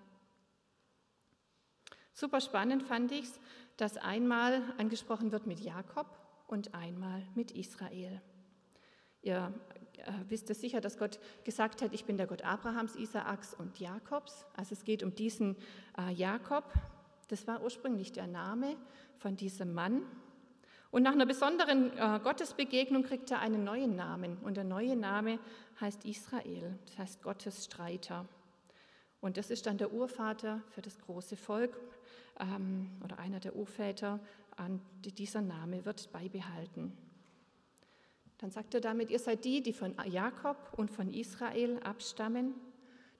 Super 2.11 2.41
spannend 2.41 2.83
fand 2.83 3.09
ich 3.13 3.23
es, 3.23 3.39
dass 3.77 3.95
einmal 3.95 4.61
angesprochen 4.77 5.31
wird 5.31 5.47
mit 5.47 5.61
Jakob 5.61 6.26
und 6.47 6.73
einmal 6.73 7.21
mit 7.35 7.51
Israel. 7.51 8.21
Ihr 9.21 9.53
äh, 9.97 10.11
wisst 10.29 10.49
es 10.49 10.61
sicher, 10.61 10.81
dass 10.81 10.97
Gott 10.97 11.19
gesagt 11.43 11.81
hat, 11.81 11.93
ich 11.93 12.05
bin 12.05 12.17
der 12.17 12.27
Gott 12.27 12.43
Abrahams, 12.43 12.95
Isaaks 12.95 13.53
und 13.53 13.79
Jakobs. 13.79 14.45
Also 14.55 14.73
es 14.73 14.83
geht 14.83 15.03
um 15.03 15.13
diesen 15.13 15.55
äh, 15.97 16.11
Jakob. 16.13 16.63
Das 17.27 17.45
war 17.47 17.61
ursprünglich 17.61 18.11
der 18.11 18.27
Name 18.27 18.75
von 19.17 19.35
diesem 19.35 19.73
Mann. 19.73 20.03
Und 20.91 21.03
nach 21.03 21.11
einer 21.11 21.25
besonderen 21.25 21.91
äh, 21.97 22.19
Gottesbegegnung 22.23 23.03
kriegt 23.03 23.29
er 23.31 23.39
einen 23.39 23.63
neuen 23.63 23.95
Namen. 23.95 24.37
Und 24.37 24.55
der 24.55 24.63
neue 24.63 24.95
Name 24.95 25.39
heißt 25.81 26.05
Israel, 26.05 26.79
das 26.85 26.97
heißt 26.97 27.23
Gottes 27.23 27.65
Streiter. 27.65 28.25
Und 29.19 29.37
das 29.37 29.49
ist 29.49 29.65
dann 29.65 29.77
der 29.77 29.91
Urvater 29.91 30.61
für 30.69 30.81
das 30.81 30.99
große 30.99 31.35
Volk 31.35 31.77
ähm, 32.39 32.91
oder 33.03 33.19
einer 33.19 33.39
der 33.39 33.55
Urväter. 33.55 34.19
An 34.57 34.81
dieser 35.03 35.41
Name 35.41 35.85
wird 35.85 36.11
beibehalten. 36.11 36.91
Dann 38.39 38.51
sagt 38.51 38.73
er 38.75 38.81
damit, 38.81 39.09
ihr 39.09 39.19
seid 39.19 39.45
die, 39.45 39.63
die 39.63 39.73
von 39.73 39.95
Jakob 40.05 40.57
und 40.77 40.91
von 40.91 41.11
Israel 41.11 41.79
abstammen. 41.83 42.53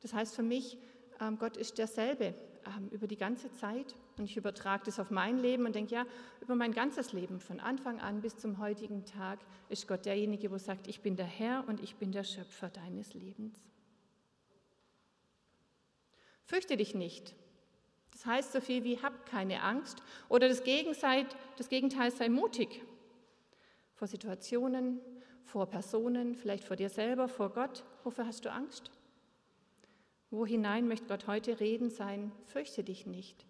Das 0.01 0.13
heißt 0.13 0.36
für 0.36 0.44
mich, 0.44 0.77
ähm, 1.20 1.39
Gott 1.39 1.58
ist 1.58 1.77
derselbe 1.77 2.36
ähm, 2.67 2.89
über 2.91 3.08
die 3.08 3.17
ganze 3.17 3.51
Zeit. 3.51 3.96
Und 4.17 4.25
ich 4.25 4.38
übertrage 4.38 4.84
das 4.86 5.00
auf 5.00 5.12
mein 5.12 5.39
Leben 5.39 5.65
und 5.65 5.75
denke, 5.75 5.96
ja, 5.96 6.06
über 6.41 6.56
mein 6.56 6.72
ganzes 6.72 7.13
Leben, 7.13 7.39
von 7.39 7.60
Anfang 7.60 8.00
an 8.00 8.22
bis 8.22 8.38
zum 8.38 8.60
heutigen 8.60 9.06
Tag, 9.06 9.39
ist 9.70 9.88
Gott 9.88 10.06
derjenige, 10.06 10.51
wo 10.51 10.58
sagt, 10.58 10.88
ich 10.88 11.01
bin 11.01 11.15
der 11.15 11.25
Herr 11.25 11.63
und 11.67 11.82
ich 11.82 11.96
bin 11.96 12.12
der 12.12 12.24
Schöpfer 12.24 12.70
deines 12.70 13.13
Lebens. 13.13 13.60
Fürchte 16.46 16.77
dich 16.77 16.96
nicht. 16.96 17.36
Das 18.18 18.26
heißt 18.26 18.52
so 18.52 18.62
viel 18.62 18.84
wie, 18.84 18.98
hab 19.00 19.28
keine 19.28 19.62
Angst. 19.62 20.02
Oder 20.28 20.50
das 20.50 20.64
Gegenteil, 20.64 21.28
das 21.56 21.70
Gegenteil 21.70 22.10
sei 22.10 22.30
mutig 22.30 22.84
vor 23.94 24.08
Situationen, 24.08 25.00
vor 25.44 25.68
Personen, 25.68 26.34
vielleicht 26.34 26.64
vor 26.64 26.76
dir 26.76 26.90
selber, 26.90 27.28
vor 27.28 27.52
Gott. 27.54 27.84
Wofür 28.04 28.26
hast 28.26 28.44
du 28.44 28.52
Angst? 28.52 28.90
Wo 30.32 30.48
hinein 30.48 30.88
möchte 30.88 31.06
Gott 31.06 31.28
heute 31.28 31.60
reden 31.60 31.92
sein? 31.92 32.32
Fürchte 32.48 32.84
dich 32.84 33.06
nicht. 33.06 33.46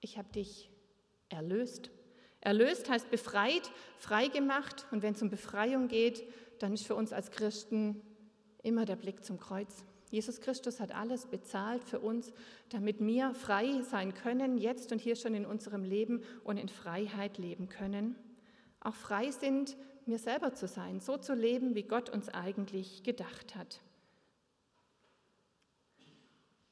Ich 0.00 0.18
habe 0.18 0.32
dich 0.32 0.70
erlöst. 1.28 1.92
Erlöst 2.40 2.90
heißt 2.90 3.12
befreit, 3.12 3.70
freigemacht. 3.96 4.86
Und 4.90 5.02
wenn 5.02 5.14
es 5.14 5.22
um 5.22 5.30
Befreiung 5.30 5.86
geht, 5.86 6.28
dann 6.58 6.72
ist 6.72 6.84
für 6.84 6.96
uns 6.96 7.12
als 7.12 7.30
Christen 7.30 8.02
immer 8.64 8.84
der 8.84 8.96
Blick 8.96 9.24
zum 9.24 9.38
Kreuz. 9.38 9.84
Jesus 10.10 10.40
Christus 10.40 10.80
hat 10.80 10.94
alles 10.94 11.26
bezahlt 11.26 11.82
für 11.82 11.98
uns, 11.98 12.32
damit 12.68 13.00
wir 13.00 13.34
frei 13.34 13.82
sein 13.82 14.14
können, 14.14 14.58
jetzt 14.58 14.92
und 14.92 15.00
hier 15.00 15.16
schon 15.16 15.34
in 15.34 15.46
unserem 15.46 15.82
Leben 15.82 16.22
und 16.44 16.56
in 16.56 16.68
Freiheit 16.68 17.38
leben 17.38 17.68
können. 17.68 18.16
Auch 18.80 18.94
frei 18.94 19.30
sind, 19.30 19.76
mir 20.06 20.18
selber 20.18 20.54
zu 20.54 20.68
sein, 20.68 21.00
so 21.00 21.16
zu 21.16 21.34
leben, 21.34 21.74
wie 21.74 21.82
Gott 21.82 22.10
uns 22.10 22.28
eigentlich 22.28 23.02
gedacht 23.02 23.56
hat. 23.56 23.80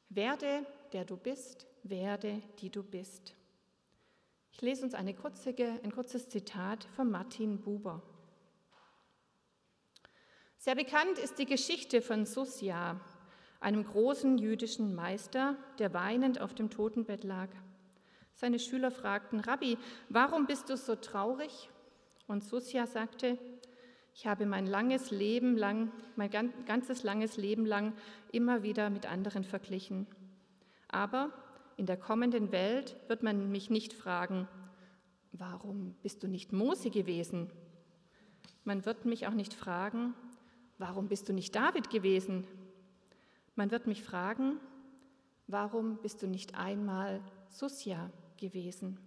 Werde, 0.08 0.66
der 0.92 1.04
du 1.04 1.16
bist, 1.16 1.66
werde, 1.82 2.42
die 2.60 2.70
du 2.70 2.82
bist. 2.82 3.34
Ich 4.52 4.60
lese 4.60 4.84
uns 4.84 4.94
eine 4.94 5.14
kurze, 5.14 5.54
ein 5.82 5.90
kurzes 5.90 6.28
Zitat 6.28 6.84
von 6.94 7.10
Martin 7.10 7.60
Buber. 7.60 8.02
Sehr 10.64 10.76
bekannt 10.76 11.18
ist 11.18 11.40
die 11.40 11.44
Geschichte 11.44 12.00
von 12.00 12.24
Susia, 12.24 13.00
einem 13.58 13.84
großen 13.84 14.38
jüdischen 14.38 14.94
Meister, 14.94 15.56
der 15.80 15.92
weinend 15.92 16.40
auf 16.40 16.54
dem 16.54 16.70
Totenbett 16.70 17.24
lag. 17.24 17.48
Seine 18.32 18.60
Schüler 18.60 18.92
fragten, 18.92 19.40
Rabbi, 19.40 19.76
warum 20.08 20.46
bist 20.46 20.70
du 20.70 20.76
so 20.76 20.94
traurig? 20.94 21.68
Und 22.28 22.44
Susia 22.44 22.86
sagte, 22.86 23.38
ich 24.14 24.28
habe 24.28 24.46
mein 24.46 24.68
langes 24.68 25.10
Leben 25.10 25.56
lang, 25.56 25.90
mein 26.14 26.30
ganzes 26.30 27.02
langes 27.02 27.36
Leben 27.36 27.66
lang 27.66 27.92
immer 28.30 28.62
wieder 28.62 28.88
mit 28.88 29.06
anderen 29.06 29.42
verglichen. 29.42 30.06
Aber 30.86 31.32
in 31.76 31.86
der 31.86 31.96
kommenden 31.96 32.52
Welt 32.52 32.94
wird 33.08 33.24
man 33.24 33.50
mich 33.50 33.68
nicht 33.68 33.92
fragen, 33.92 34.46
warum 35.32 35.96
bist 36.04 36.22
du 36.22 36.28
nicht 36.28 36.52
Mose 36.52 36.90
gewesen? 36.90 37.50
Man 38.62 38.86
wird 38.86 39.06
mich 39.06 39.26
auch 39.26 39.34
nicht 39.34 39.54
fragen, 39.54 40.14
warum 40.82 41.06
bist 41.06 41.28
du 41.28 41.32
nicht 41.32 41.54
David 41.54 41.90
gewesen? 41.90 42.44
Man 43.54 43.70
wird 43.70 43.86
mich 43.86 44.02
fragen, 44.02 44.58
warum 45.46 45.98
bist 45.98 46.22
du 46.22 46.26
nicht 46.26 46.56
einmal 46.56 47.20
Susia 47.50 48.10
gewesen? 48.36 48.98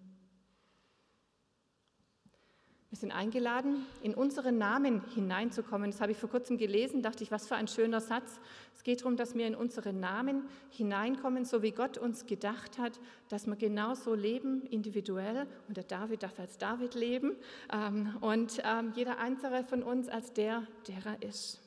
Wir 2.90 2.98
sind 2.98 3.12
eingeladen, 3.12 3.86
in 4.04 4.14
unseren 4.14 4.58
Namen 4.58 5.04
hineinzukommen. 5.14 5.92
Das 5.92 6.00
habe 6.00 6.14
ich 6.14 6.18
vor 6.18 6.30
kurzem 6.30 6.58
gelesen, 6.58 7.02
dachte 7.02 7.26
ich, 7.26 7.32
was 7.32 7.46
für 7.46 7.56
ein 7.56 7.68
schöner 7.68 8.00
Satz. 8.00 8.40
Es 8.74 8.84
geht 8.84 9.02
darum, 9.02 9.18
dass 9.18 9.36
wir 9.36 9.46
in 9.46 9.54
unseren 9.54 10.00
Namen 10.00 10.48
hineinkommen, 10.70 11.44
so 11.44 11.62
wie 11.62 11.72
Gott 11.72 11.98
uns 11.98 12.26
gedacht 12.26 12.78
hat, 12.78 13.02
dass 13.28 13.48
wir 13.48 13.58
genauso 13.58 14.14
leben, 14.14 14.62
individuell. 14.68 15.46
Und 15.68 15.76
der 15.76 15.84
David 15.84 16.24
darf 16.24 16.40
als 16.40 16.58
David 16.58 16.96
leben 16.96 17.36
ähm, 17.70 18.16
und 18.22 18.62
ähm, 18.64 18.94
jeder 18.96 19.18
einzelne 19.18 19.66
von 19.66 19.84
uns 19.84 20.08
als 20.08 20.32
der, 20.32 20.66
der 20.88 21.06
er 21.06 21.22
ist. 21.22 21.65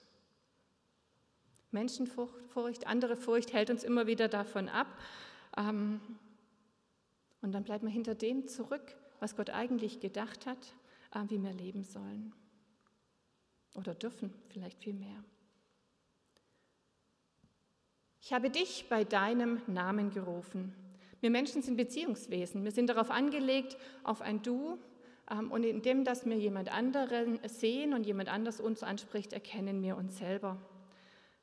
Menschenfurcht, 1.70 2.86
andere 2.86 3.16
Furcht 3.16 3.52
hält 3.52 3.70
uns 3.70 3.84
immer 3.84 4.06
wieder 4.06 4.28
davon 4.28 4.68
ab. 4.68 4.86
Ähm, 5.56 6.00
und 7.40 7.52
dann 7.52 7.64
bleibt 7.64 7.82
man 7.82 7.92
hinter 7.92 8.14
dem 8.14 8.48
zurück, 8.48 8.96
was 9.20 9.36
Gott 9.36 9.50
eigentlich 9.50 10.00
gedacht 10.00 10.46
hat, 10.46 10.74
äh, 11.14 11.20
wie 11.28 11.42
wir 11.42 11.52
leben 11.52 11.84
sollen. 11.84 12.32
Oder 13.74 13.94
dürfen, 13.94 14.32
vielleicht 14.48 14.82
viel 14.82 14.94
mehr. 14.94 15.22
Ich 18.20 18.32
habe 18.32 18.50
dich 18.50 18.86
bei 18.88 19.04
deinem 19.04 19.62
Namen 19.66 20.10
gerufen. 20.10 20.74
Wir 21.20 21.30
Menschen 21.30 21.62
sind 21.62 21.76
Beziehungswesen. 21.76 22.64
Wir 22.64 22.72
sind 22.72 22.88
darauf 22.88 23.10
angelegt, 23.10 23.76
auf 24.02 24.20
ein 24.20 24.42
Du. 24.42 24.78
Ähm, 25.30 25.50
und 25.50 25.64
indem, 25.64 26.04
dass 26.04 26.26
wir 26.26 26.36
jemand 26.36 26.72
anderen 26.72 27.38
sehen 27.48 27.94
und 27.94 28.06
jemand 28.06 28.28
anders 28.28 28.60
uns 28.60 28.82
anspricht, 28.82 29.32
erkennen 29.32 29.82
wir 29.82 29.96
uns 29.96 30.18
selber. 30.18 30.58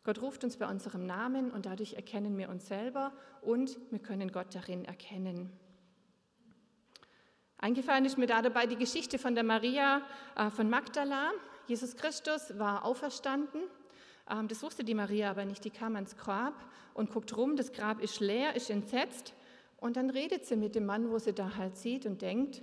Gott 0.05 0.21
ruft 0.21 0.43
uns 0.43 0.57
bei 0.57 0.69
unserem 0.69 1.07
Namen 1.07 1.49
und 1.49 1.65
dadurch 1.65 1.95
erkennen 1.95 2.37
wir 2.37 2.49
uns 2.49 2.67
selber 2.67 3.11
und 3.41 3.75
wir 3.89 3.97
können 3.97 4.31
Gott 4.31 4.53
darin 4.53 4.85
erkennen. 4.85 5.51
Eingefallen 7.57 8.05
ist 8.05 8.15
mir 8.17 8.27
da 8.27 8.43
dabei 8.43 8.67
die 8.67 8.75
Geschichte 8.75 9.17
von 9.17 9.33
der 9.33 9.43
Maria 9.43 10.03
äh, 10.35 10.51
von 10.51 10.69
Magdala. 10.69 11.31
Jesus 11.65 11.95
Christus 11.95 12.59
war 12.59 12.85
auferstanden. 12.85 13.63
Ähm, 14.29 14.47
das 14.47 14.61
wusste 14.61 14.83
die 14.83 14.93
Maria 14.93 15.31
aber 15.31 15.43
nicht. 15.43 15.65
Die 15.65 15.71
kam 15.71 15.95
ans 15.95 16.15
Grab 16.15 16.53
und 16.93 17.09
guckt 17.09 17.35
rum. 17.35 17.55
Das 17.55 17.71
Grab 17.71 17.99
ist 17.99 18.19
leer, 18.19 18.55
ist 18.55 18.69
entsetzt. 18.69 19.33
Und 19.77 19.97
dann 19.97 20.11
redet 20.11 20.45
sie 20.45 20.55
mit 20.55 20.75
dem 20.75 20.85
Mann, 20.85 21.09
wo 21.09 21.17
sie 21.17 21.33
da 21.33 21.55
halt 21.55 21.77
sieht 21.77 22.05
und 22.05 22.21
denkt, 22.21 22.61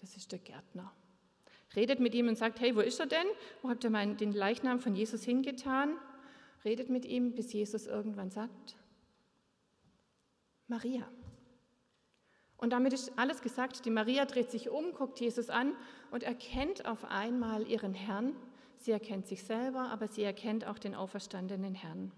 das 0.00 0.16
ist 0.16 0.32
der 0.32 0.38
Gärtner. 0.38 0.90
Redet 1.76 2.00
mit 2.00 2.14
ihm 2.14 2.28
und 2.28 2.38
sagt, 2.38 2.60
hey, 2.60 2.74
wo 2.74 2.80
ist 2.80 2.98
er 2.98 3.06
denn? 3.06 3.26
Wo 3.60 3.68
habt 3.68 3.84
ihr 3.84 3.90
den 3.90 4.32
Leichnam 4.32 4.80
von 4.80 4.94
Jesus 4.94 5.22
hingetan? 5.24 5.90
Redet 6.68 6.90
mit 6.90 7.06
ihm, 7.06 7.34
bis 7.34 7.50
Jesus 7.54 7.86
irgendwann 7.86 8.30
sagt, 8.30 8.76
Maria. 10.66 11.08
Und 12.58 12.74
damit 12.74 12.92
ist 12.92 13.18
alles 13.18 13.40
gesagt. 13.40 13.86
Die 13.86 13.90
Maria 13.90 14.26
dreht 14.26 14.50
sich 14.50 14.68
um, 14.68 14.92
guckt 14.92 15.18
Jesus 15.18 15.48
an 15.48 15.74
und 16.10 16.24
erkennt 16.24 16.84
auf 16.84 17.06
einmal 17.06 17.66
ihren 17.66 17.94
Herrn. 17.94 18.36
Sie 18.76 18.90
erkennt 18.90 19.26
sich 19.26 19.44
selber, 19.44 19.88
aber 19.88 20.08
sie 20.08 20.22
erkennt 20.22 20.66
auch 20.66 20.78
den 20.78 20.94
auferstandenen 20.94 21.74
Herrn. 21.74 22.12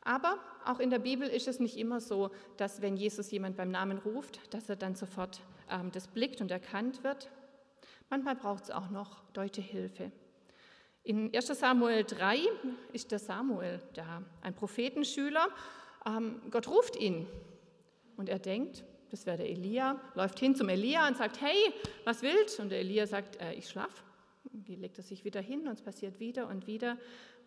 Aber 0.00 0.36
auch 0.64 0.80
in 0.80 0.90
der 0.90 0.98
Bibel 0.98 1.28
ist 1.28 1.46
es 1.46 1.60
nicht 1.60 1.76
immer 1.76 2.00
so, 2.00 2.32
dass 2.56 2.82
wenn 2.82 2.96
Jesus 2.96 3.30
jemand 3.30 3.56
beim 3.56 3.70
Namen 3.70 3.98
ruft, 3.98 4.52
dass 4.52 4.68
er 4.68 4.74
dann 4.74 4.96
sofort 4.96 5.42
ähm, 5.70 5.92
das 5.92 6.08
blickt 6.08 6.40
und 6.40 6.50
erkannt 6.50 7.04
wird. 7.04 7.30
Manchmal 8.08 8.34
braucht 8.34 8.64
es 8.64 8.70
auch 8.72 8.90
noch 8.90 9.22
deutsche 9.30 9.60
Hilfe. 9.60 10.10
In 11.02 11.34
1 11.34 11.46
Samuel 11.46 12.04
3 12.04 12.38
ist 12.92 13.10
der 13.10 13.18
Samuel 13.18 13.80
da, 13.94 14.22
ein 14.42 14.54
Prophetenschüler. 14.54 15.48
Ähm, 16.06 16.40
Gott 16.50 16.68
ruft 16.68 16.96
ihn 16.96 17.26
und 18.16 18.28
er 18.28 18.38
denkt, 18.38 18.84
das 19.10 19.26
wäre 19.26 19.38
der 19.38 19.48
Elia, 19.48 20.00
läuft 20.14 20.38
hin 20.38 20.54
zum 20.54 20.68
Elia 20.68 21.08
und 21.08 21.16
sagt, 21.16 21.40
hey, 21.40 21.72
was 22.04 22.22
willst? 22.22 22.60
Und 22.60 22.68
der 22.68 22.80
Elia 22.80 23.06
sagt, 23.06 23.40
äh, 23.40 23.54
ich 23.54 23.68
schlaf. 23.68 24.04
Die 24.44 24.76
legt 24.76 24.98
er 24.98 25.04
sich 25.04 25.24
wieder 25.24 25.40
hin 25.40 25.66
und 25.66 25.74
es 25.74 25.82
passiert 25.82 26.20
wieder 26.20 26.48
und 26.48 26.66
wieder, 26.66 26.96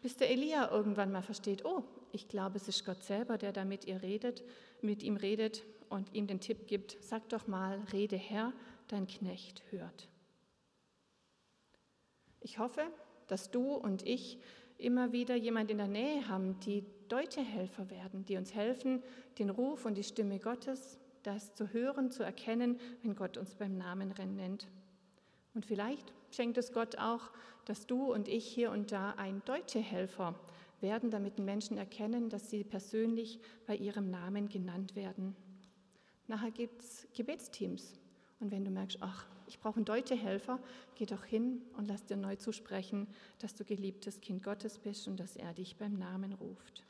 bis 0.01 0.17
der 0.17 0.29
Elia 0.29 0.69
irgendwann 0.72 1.12
mal 1.12 1.22
versteht, 1.22 1.65
oh, 1.65 1.83
ich 2.12 2.27
glaube, 2.27 2.57
es 2.57 2.67
ist 2.67 2.86
Gott 2.86 3.03
selber, 3.03 3.38
der 3.38 3.51
da 3.51 3.65
mit 3.65 3.86
ihr 3.86 4.01
redet, 4.01 4.43
mit 4.81 5.01
ihm 5.01 5.15
redet 5.15 5.63
und 5.89 6.13
ihm 6.13 6.27
den 6.27 6.39
Tipp 6.39 6.67
gibt, 6.67 6.98
sag 7.01 7.29
doch 7.29 7.48
mal, 7.48 7.81
rede 7.93 8.17
Herr, 8.17 8.51
dein 8.88 9.07
Knecht 9.07 9.63
hört. 9.72 10.10
Ich 12.41 12.60
hoffe, 12.60 12.86
dass 13.27 13.51
du 13.51 13.73
und 13.73 14.05
ich 14.05 14.39
immer 14.77 15.11
wieder 15.11 15.35
jemand 15.35 15.71
in 15.71 15.77
der 15.77 15.87
Nähe 15.87 16.27
haben, 16.27 16.59
die 16.61 16.85
Deutehelfer 17.07 17.89
werden, 17.89 18.25
die 18.25 18.37
uns 18.37 18.53
helfen, 18.53 19.01
den 19.39 19.49
Ruf 19.49 19.85
und 19.85 19.95
die 19.95 20.03
Stimme 20.03 20.39
Gottes, 20.39 20.99
das 21.23 21.53
zu 21.55 21.71
hören, 21.71 22.11
zu 22.11 22.23
erkennen, 22.23 22.79
wenn 23.01 23.15
Gott 23.15 23.37
uns 23.37 23.55
beim 23.55 23.77
Namen 23.77 24.13
nennt. 24.35 24.67
Und 25.53 25.65
vielleicht 25.65 26.11
schenkt 26.31 26.57
es 26.57 26.73
Gott 26.73 26.97
auch, 26.97 27.31
dass 27.65 27.85
du 27.85 28.11
und 28.11 28.27
ich 28.27 28.45
hier 28.45 28.71
und 28.71 28.91
da 28.91 29.11
ein 29.11 29.41
Deutehelfer 29.45 30.35
werden, 30.81 31.11
damit 31.11 31.39
Menschen 31.39 31.77
erkennen, 31.77 32.29
dass 32.29 32.49
sie 32.49 32.63
persönlich 32.63 33.39
bei 33.65 33.75
ihrem 33.75 34.09
Namen 34.09 34.49
genannt 34.49 34.95
werden. 34.95 35.35
Nachher 36.27 36.51
gibt 36.51 36.81
es 36.81 37.07
Gebetsteams. 37.15 37.99
Und 38.39 38.51
wenn 38.51 38.65
du 38.65 38.71
merkst, 38.71 38.97
ach, 39.01 39.27
ich 39.47 39.59
brauche 39.59 39.77
einen 39.77 39.85
Deutehelfer, 39.85 40.59
geh 40.95 41.05
doch 41.05 41.23
hin 41.23 41.62
und 41.77 41.88
lass 41.88 42.06
dir 42.06 42.17
neu 42.17 42.36
zusprechen, 42.36 43.08
dass 43.39 43.56
du 43.56 43.63
geliebtes 43.63 44.21
Kind 44.21 44.43
Gottes 44.43 44.79
bist 44.79 45.08
und 45.08 45.19
dass 45.19 45.36
er 45.36 45.53
dich 45.53 45.77
beim 45.77 45.97
Namen 45.97 46.34
ruft. 46.34 46.84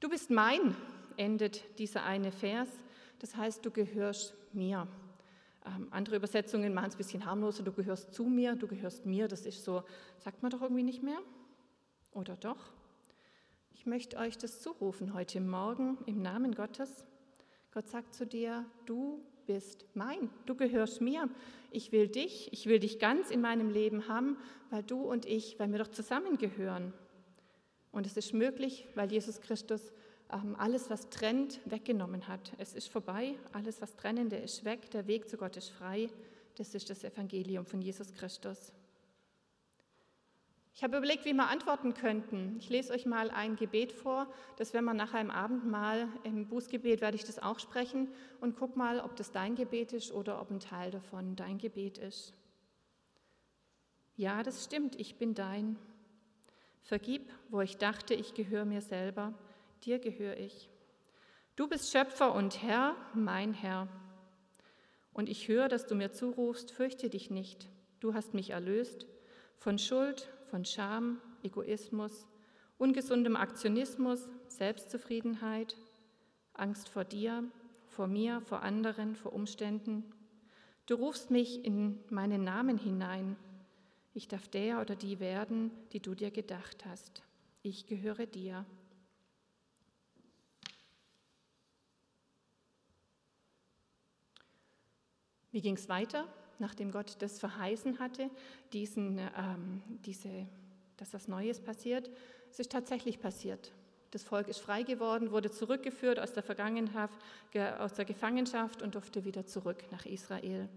Du 0.00 0.10
bist 0.10 0.30
mein, 0.30 0.76
endet 1.16 1.78
dieser 1.78 2.04
eine 2.04 2.30
Vers. 2.30 2.68
Das 3.18 3.34
heißt, 3.34 3.64
du 3.64 3.70
gehörst 3.70 4.34
mir. 4.52 4.86
Ähm, 5.64 5.88
andere 5.90 6.16
Übersetzungen 6.16 6.74
machen 6.74 6.88
es 6.88 6.94
ein 6.94 6.98
bisschen 6.98 7.24
harmloser. 7.24 7.62
Du 7.62 7.72
gehörst 7.72 8.12
zu 8.12 8.24
mir, 8.24 8.54
du 8.54 8.66
gehörst 8.66 9.06
mir. 9.06 9.26
Das 9.26 9.46
ist 9.46 9.64
so, 9.64 9.82
sagt 10.18 10.42
man 10.42 10.50
doch 10.50 10.62
irgendwie 10.62 10.82
nicht 10.82 11.02
mehr? 11.02 11.18
Oder 12.12 12.36
doch? 12.36 12.72
Ich 13.72 13.86
möchte 13.86 14.16
euch 14.18 14.36
das 14.36 14.60
zurufen 14.60 15.14
heute 15.14 15.40
Morgen 15.40 15.98
im 16.06 16.20
Namen 16.20 16.54
Gottes. 16.54 17.04
Gott 17.76 17.90
sagt 17.90 18.14
zu 18.14 18.24
dir, 18.24 18.64
du 18.86 19.20
bist 19.46 19.84
mein, 19.92 20.30
du 20.46 20.54
gehörst 20.54 21.02
mir. 21.02 21.28
Ich 21.70 21.92
will 21.92 22.08
dich, 22.08 22.50
ich 22.50 22.64
will 22.64 22.78
dich 22.78 22.98
ganz 22.98 23.30
in 23.30 23.42
meinem 23.42 23.68
Leben 23.68 24.08
haben, 24.08 24.38
weil 24.70 24.82
du 24.82 25.02
und 25.02 25.26
ich, 25.26 25.58
weil 25.58 25.70
wir 25.70 25.80
doch 25.80 25.90
zusammengehören. 25.90 26.94
Und 27.92 28.06
es 28.06 28.16
ist 28.16 28.32
möglich, 28.32 28.86
weil 28.94 29.12
Jesus 29.12 29.42
Christus 29.42 29.92
ähm, 30.32 30.56
alles, 30.56 30.88
was 30.88 31.10
trennt, 31.10 31.60
weggenommen 31.66 32.28
hat. 32.28 32.54
Es 32.56 32.72
ist 32.72 32.88
vorbei, 32.88 33.34
alles, 33.52 33.82
was 33.82 33.94
trennende 33.94 34.36
ist 34.36 34.64
weg, 34.64 34.90
der 34.92 35.06
Weg 35.06 35.28
zu 35.28 35.36
Gott 35.36 35.58
ist 35.58 35.68
frei. 35.68 36.08
Das 36.54 36.74
ist 36.74 36.88
das 36.88 37.04
Evangelium 37.04 37.66
von 37.66 37.82
Jesus 37.82 38.14
Christus. 38.14 38.72
Ich 40.76 40.84
habe 40.84 40.98
überlegt, 40.98 41.24
wie 41.24 41.32
wir 41.32 41.48
antworten 41.48 41.94
könnten. 41.94 42.54
Ich 42.58 42.68
lese 42.68 42.92
euch 42.92 43.06
mal 43.06 43.30
ein 43.30 43.56
Gebet 43.56 43.92
vor. 43.92 44.30
Das 44.56 44.74
werden 44.74 44.84
wir 44.84 44.92
nachher 44.92 45.22
im 45.22 45.30
Abendmahl, 45.30 46.06
im 46.22 46.46
Bußgebet 46.48 47.00
werde 47.00 47.16
ich 47.16 47.24
das 47.24 47.38
auch 47.38 47.58
sprechen 47.58 48.12
und 48.42 48.58
guck 48.58 48.76
mal, 48.76 49.00
ob 49.00 49.16
das 49.16 49.32
dein 49.32 49.54
Gebet 49.54 49.94
ist 49.94 50.12
oder 50.12 50.38
ob 50.38 50.50
ein 50.50 50.60
Teil 50.60 50.90
davon 50.90 51.34
dein 51.34 51.56
Gebet 51.56 51.96
ist. 51.96 52.34
Ja, 54.16 54.42
das 54.42 54.64
stimmt, 54.64 55.00
ich 55.00 55.16
bin 55.16 55.34
dein. 55.34 55.78
Vergib, 56.82 57.32
wo 57.48 57.62
ich 57.62 57.78
dachte, 57.78 58.12
ich 58.12 58.34
gehöre 58.34 58.66
mir 58.66 58.82
selber, 58.82 59.32
dir 59.82 59.98
gehöre 59.98 60.36
ich. 60.36 60.68
Du 61.56 61.68
bist 61.68 61.90
Schöpfer 61.90 62.34
und 62.34 62.62
Herr, 62.62 62.96
mein 63.14 63.54
Herr. 63.54 63.88
Und 65.14 65.30
ich 65.30 65.48
höre, 65.48 65.68
dass 65.68 65.86
du 65.86 65.94
mir 65.94 66.12
zurufst, 66.12 66.70
fürchte 66.70 67.08
dich 67.08 67.30
nicht. 67.30 67.66
Du 67.98 68.12
hast 68.12 68.34
mich 68.34 68.50
erlöst 68.50 69.06
von 69.56 69.78
Schuld, 69.78 70.28
von 70.56 70.64
Scham, 70.64 71.20
Egoismus, 71.42 72.26
ungesundem 72.78 73.36
Aktionismus, 73.36 74.26
Selbstzufriedenheit, 74.48 75.76
Angst 76.54 76.88
vor 76.88 77.04
dir, 77.04 77.44
vor 77.88 78.06
mir, 78.06 78.40
vor 78.40 78.62
anderen, 78.62 79.16
vor 79.16 79.34
Umständen. 79.34 80.02
Du 80.86 80.94
rufst 80.94 81.30
mich 81.30 81.62
in 81.66 81.98
meinen 82.08 82.42
Namen 82.42 82.78
hinein 82.78 83.36
ich 84.14 84.28
darf 84.28 84.48
der 84.48 84.80
oder 84.80 84.96
die 84.96 85.20
werden, 85.20 85.70
die 85.92 86.00
du 86.00 86.14
dir 86.14 86.30
gedacht 86.30 86.86
hast. 86.86 87.22
Ich 87.60 87.86
gehöre 87.86 88.24
dir. 88.24 88.64
Wie 95.52 95.60
ging 95.60 95.74
es 95.74 95.90
weiter, 95.90 96.26
nachdem 96.58 96.90
Gott 96.90 97.16
das 97.20 97.38
verheißen 97.38 97.98
hatte, 97.98 98.30
diesen, 98.72 99.18
ähm, 99.18 99.82
diese, 100.04 100.46
dass 100.96 101.12
was 101.14 101.28
Neues 101.28 101.60
passiert? 101.60 102.10
Es 102.50 102.58
ist 102.58 102.72
tatsächlich 102.72 103.20
passiert. 103.20 103.72
Das 104.10 104.22
Volk 104.22 104.48
ist 104.48 104.60
frei 104.60 104.82
geworden, 104.82 105.30
wurde 105.30 105.50
zurückgeführt 105.50 106.18
aus 106.18 106.32
der 106.32 106.42
Vergangenheit, 106.42 107.10
aus 107.78 107.94
der 107.94 108.04
Gefangenschaft 108.04 108.80
und 108.82 108.94
durfte 108.94 109.24
wieder 109.24 109.46
zurück 109.46 109.84
nach 109.90 110.06
Israel. 110.06 110.68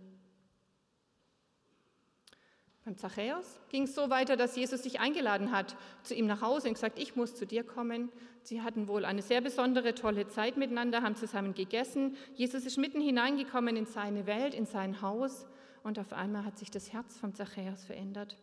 Beim 2.85 2.97
Zachäus 2.97 3.59
ging 3.69 3.83
es 3.83 3.93
so 3.93 4.09
weiter, 4.09 4.35
dass 4.35 4.55
Jesus 4.55 4.81
sich 4.81 4.99
eingeladen 4.99 5.51
hat 5.51 5.75
zu 6.01 6.15
ihm 6.15 6.25
nach 6.25 6.41
Hause 6.41 6.69
und 6.69 6.73
gesagt, 6.73 6.97
ich 6.97 7.15
muss 7.15 7.35
zu 7.35 7.45
dir 7.45 7.63
kommen. 7.63 8.09
Sie 8.41 8.61
hatten 8.61 8.87
wohl 8.87 9.05
eine 9.05 9.21
sehr 9.21 9.41
besondere, 9.41 9.93
tolle 9.93 10.27
Zeit 10.27 10.57
miteinander, 10.57 11.03
haben 11.03 11.15
zusammen 11.15 11.53
gegessen. 11.53 12.17
Jesus 12.33 12.65
ist 12.65 12.77
mitten 12.77 12.99
hineingekommen 12.99 13.77
in 13.77 13.85
seine 13.85 14.25
Welt, 14.25 14.55
in 14.55 14.65
sein 14.65 15.01
Haus 15.01 15.45
und 15.89 15.97
auf 15.97 16.13
einmal 16.13 16.45
hat 16.45 16.55
sich 16.55 16.69
das 16.69 16.93
Herz 16.93 17.17
von 17.17 17.33
Zachäus 17.33 17.83
verändert. 17.83 18.37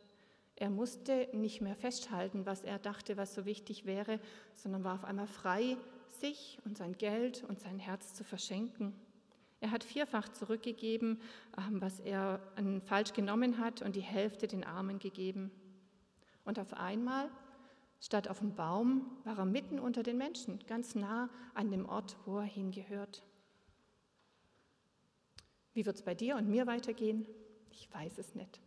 Er 0.57 0.69
musste 0.69 1.29
nicht 1.33 1.61
mehr 1.61 1.77
festhalten, 1.77 2.45
was 2.45 2.65
er 2.65 2.81
dachte, 2.81 3.17
was 3.17 3.37
so 3.37 3.47
wichtig 3.47 3.87
wäre, 3.87 4.19
sondern 4.57 4.83
war 4.83 4.95
auf 4.95 5.05
einmal 5.05 5.29
frei, 5.29 5.77
sich 6.09 6.59
und 6.65 6.77
sein 6.77 6.99
Geld 6.99 7.45
und 7.45 7.61
sein 7.61 7.79
Herz 7.79 8.15
zu 8.15 8.25
verschenken. 8.25 8.95
Er 9.61 9.71
hat 9.71 9.85
vierfach 9.85 10.29
zurückgegeben, 10.31 11.21
ähm, 11.57 11.81
was 11.81 12.01
er 12.01 12.41
falsch 12.85 13.13
genommen 13.13 13.59
hat 13.59 13.81
und 13.81 13.95
die 13.95 14.01
Hälfte 14.01 14.49
den 14.49 14.65
Armen 14.65 14.99
gegeben. 14.99 15.53
Und 16.45 16.59
auf 16.59 16.75
einmal, 16.75 17.31
statt 18.01 18.27
auf 18.27 18.41
dem 18.41 18.57
Baum, 18.57 19.07
war 19.23 19.39
er 19.39 19.45
mitten 19.45 19.79
unter 19.79 20.03
den 20.03 20.19
Menschen, 20.19 20.59
ganz 20.67 20.97
nah 20.97 21.31
an 21.55 21.71
dem 21.71 21.89
Ort, 21.89 22.17
wo 22.25 22.39
er 22.39 22.45
hingehört. 22.45 23.23
Wie 25.77 25.85
wird 25.85 25.97
es 25.97 26.03
bei 26.03 26.15
dir 26.15 26.37
und 26.37 26.49
mir 26.49 26.67
weitergehen? 26.67 27.27
Ich 27.71 27.93
weiß 27.93 28.17
es 28.17 28.35
nicht. 28.35 28.63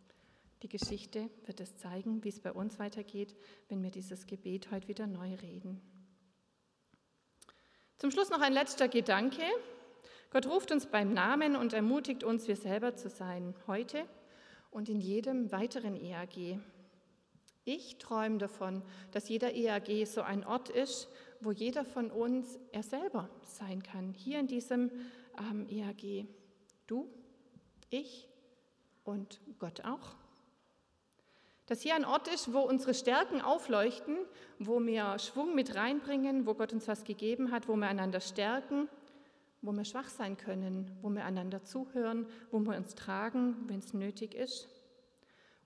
Die 0.62 0.68
Geschichte 0.68 1.28
wird 1.44 1.58
es 1.58 1.76
zeigen, 1.76 2.22
wie 2.22 2.28
es 2.28 2.38
bei 2.38 2.52
uns 2.52 2.78
weitergeht, 2.78 3.34
wenn 3.68 3.82
wir 3.82 3.90
dieses 3.90 4.28
Gebet 4.28 4.70
heute 4.70 4.86
wieder 4.86 5.08
neu 5.08 5.34
reden. 5.34 5.80
Zum 7.98 8.12
Schluss 8.12 8.30
noch 8.30 8.40
ein 8.40 8.52
letzter 8.52 8.86
Gedanke. 8.86 9.42
Gott 10.30 10.46
ruft 10.46 10.70
uns 10.70 10.86
beim 10.86 11.12
Namen 11.12 11.56
und 11.56 11.72
ermutigt 11.72 12.22
uns, 12.22 12.46
wir 12.46 12.54
selber 12.54 12.94
zu 12.94 13.08
sein, 13.08 13.56
heute 13.66 14.06
und 14.70 14.88
in 14.88 15.00
jedem 15.00 15.50
weiteren 15.50 15.96
EAG. 15.96 16.60
Ich 17.64 17.98
träume 17.98 18.38
davon, 18.38 18.84
dass 19.10 19.28
jeder 19.28 19.52
EAG 19.52 20.06
so 20.06 20.22
ein 20.22 20.44
Ort 20.44 20.68
ist, 20.68 21.08
wo 21.40 21.50
jeder 21.50 21.84
von 21.84 22.12
uns 22.12 22.60
er 22.70 22.84
selber 22.84 23.28
sein 23.42 23.82
kann. 23.82 24.14
Hier 24.14 24.38
in 24.38 24.46
diesem 24.46 24.92
ähm, 25.50 25.66
EAG. 25.68 26.28
Du, 26.90 27.08
ich 27.88 28.28
und 29.04 29.40
Gott 29.60 29.84
auch. 29.84 30.16
Dass 31.66 31.82
hier 31.82 31.94
ein 31.94 32.04
Ort 32.04 32.26
ist, 32.26 32.52
wo 32.52 32.58
unsere 32.62 32.94
Stärken 32.94 33.40
aufleuchten, 33.40 34.18
wo 34.58 34.84
wir 34.84 35.16
Schwung 35.20 35.54
mit 35.54 35.76
reinbringen, 35.76 36.46
wo 36.46 36.54
Gott 36.54 36.72
uns 36.72 36.88
was 36.88 37.04
gegeben 37.04 37.52
hat, 37.52 37.68
wo 37.68 37.76
wir 37.76 37.86
einander 37.86 38.18
stärken, 38.18 38.88
wo 39.62 39.70
wir 39.70 39.84
schwach 39.84 40.08
sein 40.08 40.36
können, 40.36 40.90
wo 41.00 41.10
wir 41.10 41.24
einander 41.24 41.62
zuhören, 41.62 42.26
wo 42.50 42.58
wir 42.58 42.76
uns 42.76 42.96
tragen, 42.96 43.54
wenn 43.68 43.78
es 43.78 43.94
nötig 43.94 44.34
ist. 44.34 44.66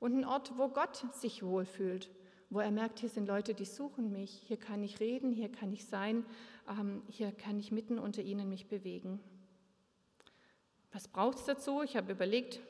Und 0.00 0.18
ein 0.18 0.26
Ort, 0.26 0.58
wo 0.58 0.68
Gott 0.68 1.06
sich 1.14 1.42
wohlfühlt, 1.42 2.10
wo 2.50 2.60
er 2.60 2.70
merkt, 2.70 2.98
hier 2.98 3.08
sind 3.08 3.28
Leute, 3.28 3.54
die 3.54 3.64
suchen 3.64 4.12
mich, 4.12 4.42
hier 4.46 4.58
kann 4.58 4.82
ich 4.82 5.00
reden, 5.00 5.32
hier 5.32 5.50
kann 5.50 5.72
ich 5.72 5.87
sein, 5.87 6.26
ähm, 6.68 7.02
hier 7.08 7.32
kann 7.32 7.58
ich 7.58 7.72
mitten 7.72 7.98
unter 7.98 8.20
ihnen 8.20 8.50
mich 8.50 8.66
bewegen. 8.66 9.20
Was 10.94 11.09
braucht 11.09 11.38
es 11.38 11.44
dazu? 11.44 11.83
Ich 11.83 11.96
habe 11.96 12.12
überlegt, 12.12 12.61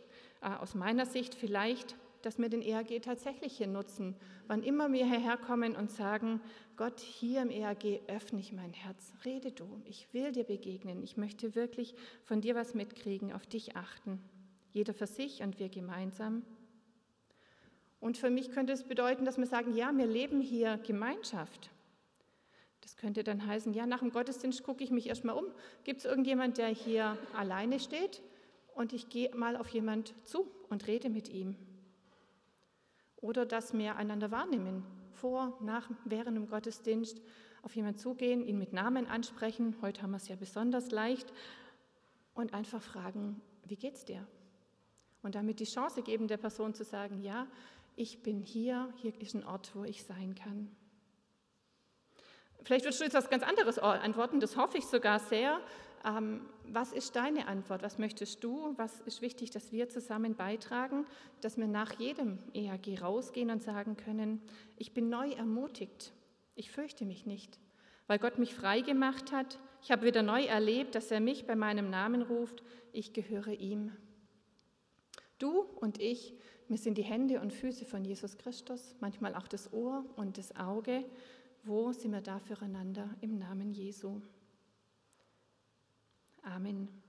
äh, 0.40 0.48
aus 0.48 0.74
meiner 0.74 1.04
Sicht 1.04 1.34
vielleicht, 1.34 1.94
dass 2.22 2.38
wir 2.38 2.48
den 2.48 2.62
EAG 2.62 3.02
tatsächlich 3.02 3.58
hier 3.58 3.66
nutzen. 3.66 4.16
Wann 4.46 4.62
immer 4.62 4.90
wir 4.90 5.04
hierher 5.04 5.36
kommen 5.36 5.76
und 5.76 5.90
sagen, 5.90 6.40
Gott, 6.78 7.00
hier 7.00 7.42
im 7.42 7.50
EAG 7.50 8.00
öffne 8.08 8.40
ich 8.40 8.54
mein 8.54 8.72
Herz, 8.72 9.12
rede 9.26 9.52
du, 9.52 9.82
ich 9.84 10.08
will 10.14 10.32
dir 10.32 10.44
begegnen, 10.44 11.02
ich 11.02 11.18
möchte 11.18 11.54
wirklich 11.54 11.94
von 12.24 12.40
dir 12.40 12.54
was 12.54 12.72
mitkriegen, 12.72 13.30
auf 13.30 13.44
dich 13.44 13.76
achten. 13.76 14.24
Jeder 14.72 14.94
für 14.94 15.06
sich 15.06 15.42
und 15.42 15.58
wir 15.58 15.68
gemeinsam. 15.68 16.46
Und 18.00 18.16
für 18.16 18.30
mich 18.30 18.50
könnte 18.52 18.72
es 18.72 18.84
bedeuten, 18.84 19.26
dass 19.26 19.36
wir 19.36 19.46
sagen, 19.46 19.76
ja, 19.76 19.94
wir 19.94 20.06
leben 20.06 20.40
hier 20.40 20.78
Gemeinschaft. 20.78 21.68
Das 22.84 22.98
könnte 22.98 23.24
dann 23.24 23.46
heißen, 23.46 23.72
ja, 23.72 23.86
nach 23.86 24.00
dem 24.00 24.12
Gottesdienst 24.12 24.62
gucke 24.62 24.84
ich 24.84 24.90
mich 24.90 25.08
erstmal 25.08 25.36
um. 25.36 25.46
Gibt 25.84 26.00
es 26.00 26.04
irgendjemand, 26.04 26.58
der 26.58 26.68
hier 26.68 27.16
alleine 27.34 27.80
steht? 27.80 28.22
Und 28.74 28.92
ich 28.92 29.08
gehe 29.08 29.34
mal 29.34 29.56
auf 29.56 29.68
jemand 29.68 30.14
zu 30.24 30.46
und 30.68 30.86
rede 30.86 31.08
mit 31.08 31.30
ihm. 31.30 31.56
Oder 33.16 33.46
dass 33.46 33.72
wir 33.72 33.96
einander 33.96 34.30
wahrnehmen, 34.30 34.84
vor, 35.12 35.56
nach, 35.62 35.88
während 36.04 36.36
dem 36.36 36.46
Gottesdienst, 36.46 37.22
auf 37.62 37.74
jemanden 37.74 37.98
zugehen, 37.98 38.44
ihn 38.44 38.58
mit 38.58 38.74
Namen 38.74 39.06
ansprechen. 39.06 39.76
Heute 39.80 40.02
haben 40.02 40.10
wir 40.10 40.18
es 40.18 40.28
ja 40.28 40.36
besonders 40.36 40.90
leicht. 40.90 41.32
Und 42.34 42.52
einfach 42.52 42.82
fragen, 42.82 43.40
wie 43.64 43.76
geht's 43.76 44.04
dir? 44.04 44.26
Und 45.22 45.36
damit 45.36 45.58
die 45.58 45.64
Chance 45.64 46.02
geben, 46.02 46.28
der 46.28 46.36
Person 46.36 46.74
zu 46.74 46.84
sagen, 46.84 47.22
ja, 47.22 47.46
ich 47.96 48.22
bin 48.22 48.42
hier, 48.42 48.92
hier 48.96 49.18
ist 49.22 49.34
ein 49.34 49.46
Ort, 49.46 49.74
wo 49.74 49.84
ich 49.84 50.04
sein 50.04 50.34
kann. 50.34 50.68
Vielleicht 52.64 52.84
wirst 52.86 53.00
du 53.00 53.04
jetzt 53.04 53.14
was 53.14 53.30
ganz 53.30 53.42
anderes 53.42 53.78
antworten, 53.78 54.40
das 54.40 54.56
hoffe 54.56 54.78
ich 54.78 54.86
sogar 54.86 55.20
sehr. 55.20 55.60
Ähm, 56.04 56.40
was 56.66 56.92
ist 56.92 57.16
deine 57.16 57.46
Antwort? 57.46 57.82
Was 57.82 57.98
möchtest 57.98 58.42
du? 58.42 58.74
Was 58.76 59.00
ist 59.02 59.22
wichtig, 59.22 59.50
dass 59.50 59.72
wir 59.72 59.88
zusammen 59.88 60.34
beitragen, 60.34 61.06
dass 61.40 61.56
wir 61.56 61.66
nach 61.66 61.98
jedem 61.98 62.38
EHG 62.54 63.00
rausgehen 63.00 63.50
und 63.50 63.62
sagen 63.62 63.96
können, 63.96 64.40
ich 64.76 64.92
bin 64.92 65.08
neu 65.08 65.30
ermutigt, 65.30 66.12
ich 66.54 66.70
fürchte 66.70 67.04
mich 67.04 67.26
nicht, 67.26 67.58
weil 68.06 68.18
Gott 68.18 68.38
mich 68.38 68.54
frei 68.54 68.80
gemacht 68.80 69.32
hat. 69.32 69.58
Ich 69.82 69.90
habe 69.90 70.06
wieder 70.06 70.22
neu 70.22 70.44
erlebt, 70.44 70.94
dass 70.94 71.10
er 71.10 71.20
mich 71.20 71.46
bei 71.46 71.56
meinem 71.56 71.90
Namen 71.90 72.22
ruft, 72.22 72.62
ich 72.92 73.12
gehöre 73.12 73.48
ihm. 73.48 73.92
Du 75.38 75.60
und 75.76 76.00
ich, 76.00 76.34
wir 76.68 76.78
sind 76.78 76.96
die 76.96 77.02
Hände 77.02 77.40
und 77.40 77.52
Füße 77.52 77.84
von 77.84 78.04
Jesus 78.04 78.38
Christus, 78.38 78.94
manchmal 79.00 79.34
auch 79.34 79.48
das 79.48 79.72
Ohr 79.72 80.04
und 80.16 80.38
das 80.38 80.56
Auge. 80.56 81.04
Wo 81.66 81.92
sind 81.92 82.12
wir 82.12 82.20
da 82.20 82.38
füreinander 82.38 83.08
im 83.22 83.38
Namen 83.38 83.72
Jesu? 83.72 84.20
Amen. 86.42 87.03